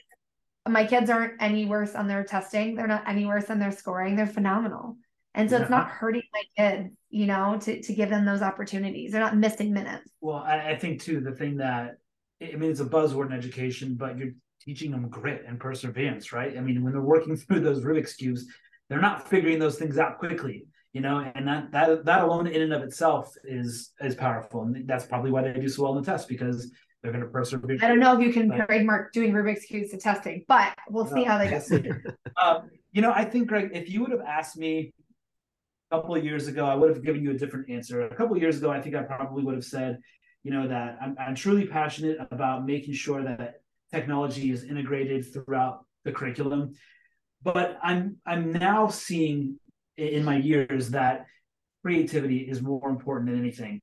my 0.69 0.85
kids 0.87 1.09
aren't 1.11 1.41
any 1.41 1.65
worse 1.65 1.95
on 1.95 2.07
their 2.07 2.23
testing 2.25 2.75
they're 2.75 2.87
not 2.87 3.03
any 3.09 3.25
worse 3.27 3.49
on 3.51 3.59
their 3.59 3.73
scoring 3.73 4.15
they're 4.17 4.27
phenomenal 4.27 4.97
And 5.35 5.49
so 5.49 5.57
yeah. 5.57 5.63
it's 5.63 5.71
not 5.71 5.89
hurting 5.89 6.27
my 6.33 6.43
kids, 6.59 6.91
you 7.11 7.27
know, 7.27 7.59
to, 7.65 7.81
to 7.87 7.93
give 7.95 8.09
them 8.11 8.25
those 8.25 8.43
opportunities. 8.43 9.13
They're 9.13 9.21
not 9.29 9.37
missing 9.37 9.73
minutes. 9.73 10.11
Well, 10.21 10.39
I, 10.53 10.71
I 10.73 10.75
think 10.83 11.01
too, 11.03 11.21
the 11.21 11.33
thing 11.41 11.59
that, 11.59 11.99
I 12.43 12.57
mean, 12.57 12.71
it's 12.71 12.81
a 12.81 12.85
buzzword 12.85 13.27
in 13.27 13.33
education, 13.33 13.97
but 13.97 14.17
you're 14.17 14.33
teaching 14.63 14.91
them 14.91 15.09
grit 15.09 15.45
and 15.47 15.59
perseverance, 15.59 16.33
right? 16.33 16.57
I 16.57 16.61
mean, 16.61 16.83
when 16.83 16.93
they're 16.93 17.03
working 17.03 17.37
through 17.37 17.61
those 17.61 17.83
Rubik's 17.83 18.15
cubes, 18.15 18.47
they're 18.89 19.01
not 19.01 19.29
figuring 19.29 19.59
those 19.59 19.77
things 19.77 19.99
out 19.99 20.19
quickly, 20.19 20.67
you 20.93 21.01
know, 21.01 21.31
and 21.35 21.47
that 21.47 21.71
that 21.73 22.05
that 22.07 22.25
alone 22.25 22.47
in 22.47 22.63
and 22.63 22.73
of 22.73 22.83
itself 22.83 23.35
is 23.45 23.93
is 24.01 24.15
powerful, 24.15 24.63
and 24.63 24.89
that's 24.89 25.05
probably 25.05 25.31
why 25.31 25.43
they 25.43 25.53
do 25.53 25.69
so 25.69 25.83
well 25.83 25.97
in 25.97 26.03
the 26.03 26.11
test 26.11 26.29
because 26.29 26.71
they're 27.03 27.13
going 27.13 27.25
to 27.25 27.31
persevere. 27.31 27.79
I 27.83 27.89
don't 27.89 28.01
know 28.01 28.19
if 28.19 28.27
you 28.27 28.33
can 28.33 28.49
but, 28.49 28.67
trademark 28.67 29.13
doing 29.13 29.33
Rubik's 29.33 29.65
cubes 29.67 29.91
to 29.91 29.99
testing, 29.99 30.45
but 30.49 30.75
we'll 30.89 31.05
no, 31.05 31.15
see 31.15 31.25
how 31.25 31.39
they 31.39 31.51
go. 31.51 31.61
um, 32.43 32.71
you 32.93 33.03
know, 33.03 33.13
I 33.13 33.25
think 33.25 33.49
Greg, 33.49 33.71
if 33.73 33.91
you 33.91 34.01
would 34.01 34.11
have 34.11 34.23
asked 34.23 34.57
me 34.57 34.93
a 35.91 35.97
couple 35.97 36.15
of 36.15 36.25
years 36.25 36.49
ago, 36.49 36.65
I 36.65 36.75
would 36.75 36.91
have 36.91 37.05
given 37.05 37.23
you 37.23 37.31
a 37.31 37.35
different 37.35 37.71
answer. 37.71 38.03
A 38.03 38.15
couple 38.15 38.35
of 38.35 38.43
years 38.43 38.59
ago, 38.59 38.71
I 38.71 38.81
think 38.81 38.97
I 38.97 39.03
probably 39.03 39.45
would 39.45 39.55
have 39.55 39.65
said, 39.65 39.99
you 40.43 40.51
know, 40.51 40.69
that 40.69 40.99
I'm, 41.01 41.17
I'm 41.19 41.35
truly 41.35 41.67
passionate 41.67 42.19
about 42.31 42.67
making 42.67 42.95
sure 42.95 43.23
that 43.23 43.61
technology 43.93 44.51
is 44.51 44.65
integrated 44.65 45.33
throughout 45.33 45.85
the 46.05 46.13
curriculum. 46.13 46.75
But 47.43 47.79
I'm 47.83 48.17
I'm 48.27 48.53
now 48.53 48.89
seeing 48.89 49.59
in 49.97 50.25
my 50.25 50.37
years 50.37 50.91
that 50.91 51.27
creativity 51.83 52.39
is 52.39 52.61
more 52.61 52.89
important 52.89 53.31
than 53.31 53.39
anything. 53.39 53.81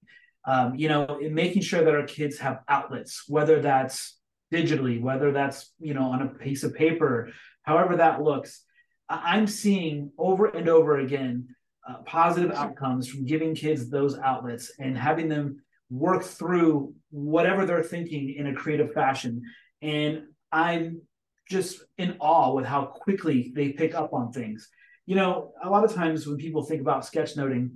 Um, 0.48 0.76
you 0.76 0.90
know, 0.90 1.20
making 1.32 1.64
sure 1.64 1.84
that 1.84 1.96
our 1.96 2.06
kids 2.06 2.38
have 2.40 2.60
outlets, 2.68 3.24
whether 3.28 3.62
that's 3.62 4.18
digitally, 4.54 5.02
whether 5.02 5.32
that's 5.32 5.74
you 5.80 5.94
know 5.94 6.04
on 6.04 6.22
a 6.22 6.28
piece 6.28 6.64
of 6.64 6.76
paper, 6.76 7.32
however 7.64 7.98
that 7.98 8.22
looks. 8.22 8.64
I'm 9.08 9.46
seeing 9.46 10.12
over 10.18 10.48
and 10.48 10.68
over 10.68 10.98
again 10.98 11.56
uh, 11.88 11.98
positive 12.06 12.52
outcomes 12.52 13.08
from 13.08 13.26
giving 13.26 13.54
kids 13.54 13.90
those 13.90 14.18
outlets 14.18 14.72
and 14.80 14.98
having 14.98 15.30
them 15.30 15.64
work 15.90 16.24
through 16.24 16.94
whatever 17.12 17.66
they're 17.66 17.84
thinking 17.84 18.36
in 18.38 18.48
a 18.48 18.54
creative 18.54 18.94
fashion. 18.94 19.44
And 19.82 20.24
I'm 20.52 21.02
just 21.50 21.84
in 21.98 22.18
awe 22.20 22.54
with 22.54 22.66
how 22.66 22.86
quickly 22.86 23.52
they 23.56 23.70
pick 23.70 23.94
up 23.94 24.14
on 24.14 24.32
things. 24.32 24.68
You 25.06 25.16
know, 25.16 25.54
a 25.64 25.70
lot 25.70 25.84
of 25.84 25.94
times 25.94 26.26
when 26.26 26.38
people 26.38 26.64
think 26.64 26.82
about 26.82 27.04
sketchnoting, 27.04 27.70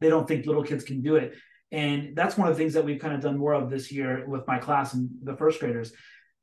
they 0.00 0.08
don't 0.08 0.26
think 0.28 0.46
little 0.46 0.62
kids 0.62 0.84
can 0.84 1.02
do 1.02 1.16
it. 1.16 1.34
And 1.72 2.14
that's 2.14 2.36
one 2.36 2.48
of 2.48 2.54
the 2.54 2.58
things 2.62 2.74
that 2.74 2.84
we've 2.84 3.00
kind 3.00 3.14
of 3.14 3.20
done 3.20 3.38
more 3.38 3.54
of 3.54 3.70
this 3.70 3.90
year 3.90 4.24
with 4.28 4.46
my 4.46 4.58
class 4.58 4.94
and 4.94 5.08
the 5.22 5.36
first 5.36 5.58
graders. 5.58 5.92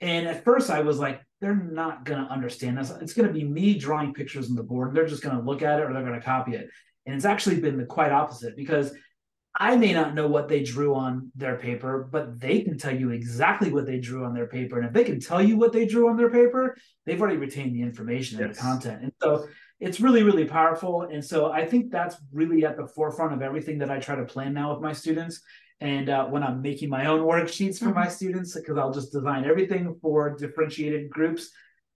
And 0.02 0.28
at 0.28 0.44
first 0.44 0.70
I 0.70 0.82
was 0.82 0.98
like, 0.98 1.22
they're 1.40 1.56
not 1.56 2.04
going 2.04 2.24
to 2.26 2.32
understand 2.32 2.78
this. 2.78 2.92
It's 3.02 3.14
going 3.14 3.28
to 3.28 3.34
be 3.34 3.44
me 3.44 3.78
drawing 3.78 4.14
pictures 4.14 4.50
on 4.50 4.56
the 4.56 4.64
board. 4.64 4.94
They're 4.94 5.06
just 5.06 5.24
going 5.24 5.38
to 5.38 5.44
look 5.44 5.62
at 5.62 5.80
it 5.80 5.84
or 5.84 5.94
they're 5.94 6.06
going 6.06 6.20
to 6.20 6.26
copy 6.26 6.56
it. 6.56 6.70
And 7.06 7.16
it's 7.16 7.26
actually 7.26 7.60
been 7.60 7.78
the 7.78 7.86
quite 7.86 8.12
opposite 8.12 8.56
because 8.58 8.94
I 9.56 9.76
may 9.76 9.94
not 9.94 10.14
know 10.14 10.28
what 10.28 10.48
they 10.48 10.64
drew 10.64 10.94
on 10.94 11.32
their 11.36 11.58
paper, 11.58 12.08
but 12.12 12.40
they 12.40 12.62
can 12.62 12.78
tell 12.78 12.96
you 12.96 13.10
exactly 13.10 13.72
what 13.72 13.86
they 13.86 14.00
drew 14.00 14.24
on 14.24 14.34
their 14.34 14.48
paper. 14.48 14.78
And 14.78 14.88
if 14.88 14.94
they 14.94 15.04
can 15.04 15.20
tell 15.20 15.42
you 15.42 15.58
what 15.58 15.74
they 15.74 15.86
drew 15.86 16.10
on 16.10 16.18
their 16.18 16.30
paper, 16.30 16.78
they've 17.06 17.20
already 17.20 17.38
retained 17.38 17.76
the 17.76 17.82
information 17.82 18.40
yes. 18.40 18.46
and 18.46 18.56
the 18.56 18.60
content. 18.60 19.04
And 19.04 19.12
so 19.22 19.48
it's 19.80 20.00
really, 20.00 20.24
really 20.24 20.46
powerful. 20.46 21.04
And 21.04 21.24
so 21.24 21.52
I 21.52 21.66
think 21.66 21.92
that's 21.92 22.18
really 22.32 22.64
at 22.64 22.78
the 22.78 22.88
forefront 22.88 23.34
of 23.34 23.42
everything 23.42 23.80
that 23.80 23.90
I 23.90 24.00
try 24.00 24.16
to 24.16 24.26
plan 24.26 24.54
now 24.54 24.72
with 24.72 24.82
my 24.82 24.94
students. 24.94 25.42
And 25.82 26.10
uh, 26.10 26.26
when 26.26 26.44
I'm 26.44 26.62
making 26.62 26.90
my 26.90 27.08
own 27.08 27.22
worksheets 27.22 27.80
for 27.80 27.86
mm-hmm. 27.86 27.96
my 27.96 28.08
students, 28.08 28.56
because 28.56 28.78
I'll 28.78 28.94
just 28.94 29.12
design 29.12 29.46
everything 29.46 29.98
for 30.02 30.36
differentiated 30.36 31.10
groups 31.10 31.50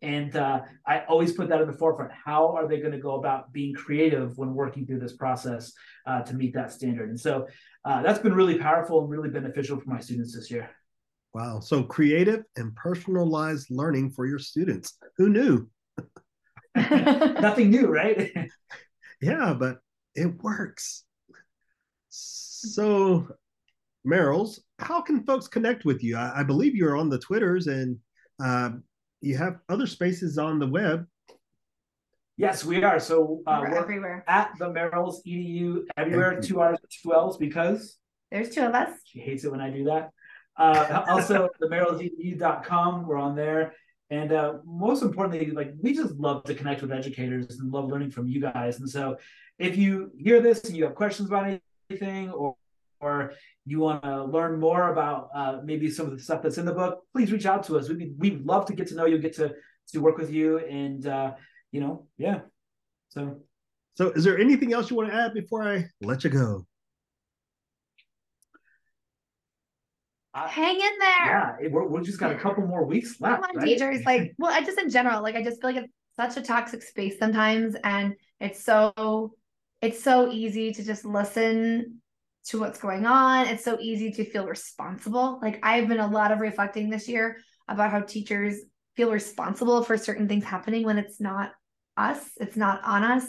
and 0.03 0.35
uh, 0.35 0.59
I 0.85 1.05
always 1.05 1.31
put 1.31 1.47
that 1.49 1.61
in 1.61 1.67
the 1.67 1.77
forefront. 1.77 2.11
How 2.11 2.53
are 2.55 2.67
they 2.67 2.79
going 2.79 2.91
to 2.91 2.99
go 2.99 3.15
about 3.15 3.53
being 3.53 3.73
creative 3.73 4.37
when 4.37 4.53
working 4.53 4.85
through 4.85 4.99
this 4.99 5.13
process 5.13 5.71
uh, 6.05 6.21
to 6.23 6.33
meet 6.33 6.53
that 6.53 6.73
standard? 6.73 7.09
And 7.09 7.19
so 7.19 7.47
uh, 7.85 8.03
that's 8.03 8.19
been 8.19 8.33
really 8.33 8.59
powerful 8.59 9.01
and 9.01 9.09
really 9.09 9.29
beneficial 9.29 9.79
for 9.79 9.89
my 9.89 10.01
students 10.01 10.35
this 10.35 10.51
year. 10.51 10.69
Wow. 11.33 11.61
So 11.61 11.83
creative 11.83 12.43
and 12.57 12.75
personalized 12.75 13.67
learning 13.71 14.11
for 14.11 14.27
your 14.27 14.39
students. 14.39 14.97
Who 15.17 15.29
knew? 15.29 15.69
Nothing 16.75 17.69
new, 17.69 17.87
right? 17.87 18.31
yeah, 19.21 19.53
but 19.57 19.77
it 20.15 20.35
works. 20.43 21.05
So, 22.09 23.27
Merrills, 24.05 24.59
how 24.79 25.01
can 25.01 25.23
folks 25.23 25.47
connect 25.47 25.85
with 25.85 26.03
you? 26.03 26.17
I, 26.17 26.41
I 26.41 26.43
believe 26.43 26.75
you're 26.75 26.97
on 26.97 27.09
the 27.09 27.19
Twitters 27.19 27.67
and 27.67 27.97
uh, 28.43 28.71
you 29.23 29.37
have 29.37 29.59
other 29.69 29.87
spaces 29.87 30.37
on 30.37 30.59
the 30.59 30.67
web. 30.67 31.07
Yes, 32.35 32.65
we 32.65 32.83
are. 32.83 32.99
So 32.99 33.41
uh, 33.47 33.59
we're, 33.61 33.71
we're 33.71 33.77
everywhere 33.77 34.23
at 34.27 34.51
the 34.59 34.65
Merrills 34.65 35.25
edu 35.25 35.83
everywhere. 35.95 36.41
Two 36.41 36.59
R's, 36.59 36.79
two 36.89 37.13
L's 37.13 37.37
because 37.37 37.97
there's 38.31 38.49
two 38.49 38.65
of 38.65 38.73
us. 38.73 38.89
She 39.05 39.19
hates 39.19 39.45
it 39.45 39.51
when 39.51 39.61
I 39.61 39.69
do 39.69 39.85
that. 39.85 40.09
Uh, 40.57 41.05
also, 41.09 41.49
the 41.59 41.67
merrillsedu.com. 41.67 43.07
We're 43.07 43.17
on 43.17 43.35
there. 43.35 43.75
And 44.09 44.33
uh, 44.33 44.55
most 44.65 45.03
importantly, 45.03 45.51
like 45.51 45.73
we 45.81 45.93
just 45.93 46.15
love 46.15 46.43
to 46.43 46.53
connect 46.53 46.81
with 46.81 46.91
educators 46.91 47.59
and 47.59 47.71
love 47.71 47.89
learning 47.89 48.11
from 48.11 48.27
you 48.27 48.41
guys. 48.41 48.79
And 48.79 48.89
so, 48.89 49.17
if 49.57 49.77
you 49.77 50.11
hear 50.17 50.41
this 50.41 50.65
and 50.65 50.75
you 50.75 50.83
have 50.83 50.95
questions 50.95 51.29
about 51.29 51.59
anything, 51.89 52.31
or 52.31 52.55
or 53.03 53.33
you 53.65 53.79
want 53.79 54.03
to 54.03 54.25
learn 54.25 54.59
more 54.59 54.91
about 54.91 55.29
uh, 55.35 55.59
maybe 55.63 55.89
some 55.89 56.05
of 56.05 56.11
the 56.13 56.23
stuff 56.23 56.41
that's 56.41 56.57
in 56.57 56.65
the 56.65 56.73
book, 56.73 57.01
please 57.13 57.31
reach 57.31 57.45
out 57.45 57.63
to 57.65 57.77
us. 57.77 57.89
We'd 57.89 58.13
we'd 58.17 58.45
love 58.45 58.65
to 58.67 58.73
get 58.73 58.87
to 58.87 58.95
know 58.95 59.05
you, 59.05 59.17
get 59.17 59.35
to 59.35 59.53
to 59.89 59.99
work 59.99 60.17
with 60.17 60.31
you, 60.31 60.59
and 60.59 61.05
uh, 61.05 61.33
you 61.71 61.81
know, 61.81 62.07
yeah. 62.17 62.39
So, 63.09 63.41
so 63.95 64.11
is 64.11 64.23
there 64.23 64.39
anything 64.39 64.73
else 64.73 64.89
you 64.89 64.95
want 64.95 65.09
to 65.09 65.15
add 65.15 65.33
before 65.33 65.67
I 65.67 65.85
let 66.01 66.23
you 66.23 66.29
go? 66.29 66.65
Hang 70.33 70.75
in 70.75 70.91
there. 70.99 71.25
Yeah, 71.61 71.69
we're, 71.69 71.87
we're 71.87 72.01
just 72.01 72.19
got 72.19 72.31
a 72.31 72.35
couple 72.35 72.65
more 72.65 72.85
weeks 72.85 73.21
left. 73.21 73.43
Come 73.43 73.51
on, 73.51 73.57
right? 73.57 73.67
teachers. 73.67 74.03
Like, 74.03 74.33
well, 74.39 74.51
I 74.51 74.63
just 74.63 74.79
in 74.79 74.89
general, 74.89 75.21
like, 75.21 75.35
I 75.35 75.43
just 75.43 75.61
feel 75.61 75.73
like 75.73 75.83
it's 75.83 75.93
such 76.15 76.37
a 76.37 76.45
toxic 76.45 76.81
space 76.81 77.19
sometimes, 77.19 77.75
and 77.83 78.15
it's 78.39 78.63
so 78.63 79.33
it's 79.81 80.01
so 80.03 80.31
easy 80.31 80.71
to 80.73 80.83
just 80.83 81.05
listen 81.05 82.01
to 82.45 82.59
what's 82.59 82.79
going 82.79 83.05
on. 83.05 83.47
It's 83.47 83.63
so 83.63 83.77
easy 83.79 84.11
to 84.11 84.25
feel 84.25 84.47
responsible. 84.47 85.39
Like 85.41 85.59
I've 85.63 85.87
been 85.87 85.99
a 85.99 86.07
lot 86.07 86.31
of 86.31 86.39
reflecting 86.39 86.89
this 86.89 87.07
year 87.07 87.37
about 87.67 87.91
how 87.91 88.01
teachers 88.01 88.59
feel 88.95 89.11
responsible 89.11 89.83
for 89.83 89.97
certain 89.97 90.27
things 90.27 90.43
happening 90.43 90.83
when 90.83 90.97
it's 90.97 91.19
not 91.19 91.51
us, 91.97 92.19
it's 92.37 92.57
not 92.57 92.81
on 92.83 93.03
us. 93.03 93.25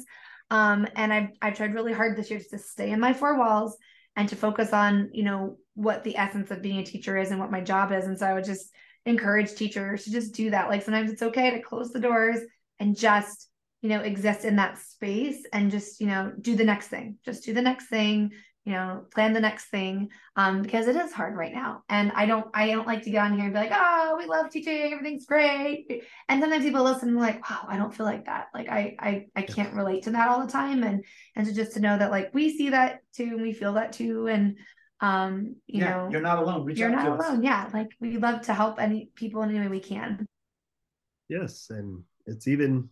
Um, 0.50 0.86
and 0.96 1.12
I've 1.12 1.28
I've 1.40 1.56
tried 1.56 1.74
really 1.74 1.92
hard 1.92 2.16
this 2.16 2.30
year 2.30 2.40
to 2.50 2.58
stay 2.58 2.90
in 2.90 3.00
my 3.00 3.12
four 3.12 3.38
walls 3.38 3.76
and 4.16 4.28
to 4.28 4.36
focus 4.36 4.72
on, 4.72 5.10
you 5.12 5.24
know, 5.24 5.58
what 5.74 6.04
the 6.04 6.16
essence 6.16 6.50
of 6.50 6.62
being 6.62 6.78
a 6.78 6.84
teacher 6.84 7.16
is 7.16 7.30
and 7.30 7.40
what 7.40 7.50
my 7.50 7.60
job 7.60 7.92
is. 7.92 8.04
And 8.04 8.18
so 8.18 8.26
I 8.26 8.34
would 8.34 8.44
just 8.44 8.70
encourage 9.06 9.54
teachers 9.54 10.04
to 10.04 10.12
just 10.12 10.34
do 10.34 10.50
that. 10.50 10.68
Like 10.68 10.82
sometimes 10.82 11.10
it's 11.10 11.22
okay 11.22 11.50
to 11.50 11.62
close 11.62 11.90
the 11.90 12.00
doors 12.00 12.38
and 12.78 12.96
just 12.96 13.48
you 13.84 13.90
know 13.90 14.00
exist 14.00 14.44
in 14.44 14.56
that 14.56 14.78
space 14.78 15.44
and 15.52 15.70
just 15.70 16.00
you 16.00 16.06
know 16.06 16.32
do 16.40 16.56
the 16.56 16.64
next 16.64 16.88
thing 16.88 17.18
just 17.22 17.44
do 17.44 17.52
the 17.52 17.60
next 17.60 17.86
thing 17.88 18.30
you 18.64 18.72
know 18.72 19.04
plan 19.12 19.34
the 19.34 19.40
next 19.40 19.66
thing 19.66 20.08
um 20.36 20.62
because 20.62 20.88
it 20.88 20.96
is 20.96 21.12
hard 21.12 21.36
right 21.36 21.52
now. 21.52 21.82
And 21.88 22.12
i 22.12 22.24
don't 22.24 22.46
i 22.54 22.68
don't 22.68 22.86
like 22.86 23.02
to 23.02 23.10
get 23.10 23.22
on 23.24 23.34
here 23.34 23.44
and 23.44 23.52
be 23.52 23.58
like 23.58 23.72
oh 23.72 24.16
we 24.18 24.26
love 24.26 24.50
teaching 24.50 24.92
everything's 24.92 25.26
great. 25.26 26.02
And 26.28 26.40
sometimes 26.40 26.64
people 26.64 26.82
listen 26.82 27.10
and 27.10 27.18
like 27.18 27.48
wow 27.48 27.66
i 27.68 27.76
don't 27.76 27.94
feel 27.94 28.06
like 28.06 28.26
that. 28.26 28.46
Like 28.54 28.68
i 28.68 28.96
i 28.98 29.26
i 29.36 29.42
can't 29.42 29.74
relate 29.74 30.04
to 30.04 30.10
that 30.12 30.28
all 30.28 30.44
the 30.44 30.50
time. 30.50 30.82
And 30.82 31.04
and 31.36 31.46
so 31.46 31.52
just 31.52 31.72
to 31.74 31.80
know 31.80 31.96
that 31.98 32.10
like 32.10 32.32
we 32.34 32.56
see 32.56 32.70
that 32.70 33.00
too 33.14 33.24
and 33.24 33.42
we 33.42 33.52
feel 33.52 33.74
that 33.74 33.92
too. 33.92 34.28
And 34.28 34.56
um 35.00 35.56
you 35.66 35.80
yeah, 35.80 35.90
know 35.90 36.08
you're 36.10 36.22
not 36.22 36.38
alone. 36.38 36.64
Reach 36.64 36.78
you're 36.78 36.88
not 36.88 37.06
alone 37.06 37.38
us. 37.38 37.44
yeah 37.44 37.68
like 37.74 37.88
we 38.00 38.16
love 38.16 38.42
to 38.42 38.54
help 38.54 38.80
any 38.80 39.10
people 39.14 39.42
in 39.42 39.50
any 39.50 39.60
way 39.60 39.68
we 39.68 39.80
can. 39.80 40.26
Yes 41.28 41.68
and 41.68 42.02
it's 42.26 42.48
even 42.48 42.88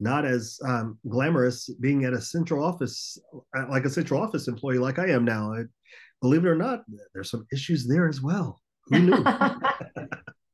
not 0.00 0.24
as 0.24 0.58
um, 0.64 0.98
glamorous 1.08 1.68
being 1.80 2.04
at 2.04 2.12
a 2.12 2.20
central 2.20 2.64
office, 2.64 3.18
uh, 3.56 3.66
like 3.68 3.84
a 3.84 3.90
central 3.90 4.22
office 4.22 4.48
employee, 4.48 4.78
like 4.78 4.98
I 4.98 5.08
am 5.08 5.24
now. 5.24 5.52
I, 5.52 5.64
believe 6.20 6.44
it 6.44 6.48
or 6.48 6.56
not, 6.56 6.82
there's 7.14 7.30
some 7.30 7.46
issues 7.52 7.86
there 7.86 8.08
as 8.08 8.20
well. 8.20 8.60
Who 8.86 8.98
knew? 9.00 9.24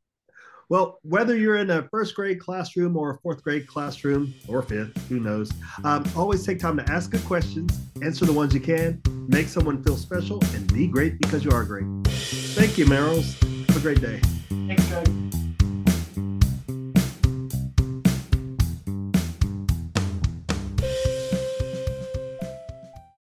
well, 0.69 0.99
whether 1.03 1.37
you're 1.37 1.57
in 1.57 1.71
a 1.71 1.89
first 1.89 2.15
grade 2.15 2.41
classroom 2.41 2.97
or 2.97 3.13
a 3.13 3.19
fourth 3.19 3.43
grade 3.43 3.67
classroom 3.67 4.35
or 4.49 4.63
fifth, 4.63 4.97
who 5.09 5.21
knows? 5.21 5.51
Um, 5.85 6.05
always 6.17 6.45
take 6.45 6.59
time 6.59 6.77
to 6.77 6.91
ask 6.91 7.11
good 7.11 7.25
questions, 7.25 7.79
answer 8.03 8.25
the 8.25 8.33
ones 8.33 8.55
you 8.55 8.61
can, 8.61 9.01
make 9.29 9.49
someone 9.49 9.83
feel 9.83 9.97
special, 9.97 10.43
and 10.55 10.73
be 10.73 10.87
great 10.87 11.19
because 11.21 11.45
you 11.45 11.51
are 11.51 11.65
great. 11.65 11.87
Thank 12.07 12.79
you, 12.79 12.87
Merrills. 12.87 13.41
Have 13.69 13.77
a 13.77 13.81
great 13.81 14.01
day. 14.01 14.21
Thanks, 14.67 14.87
Greg. 14.89 15.34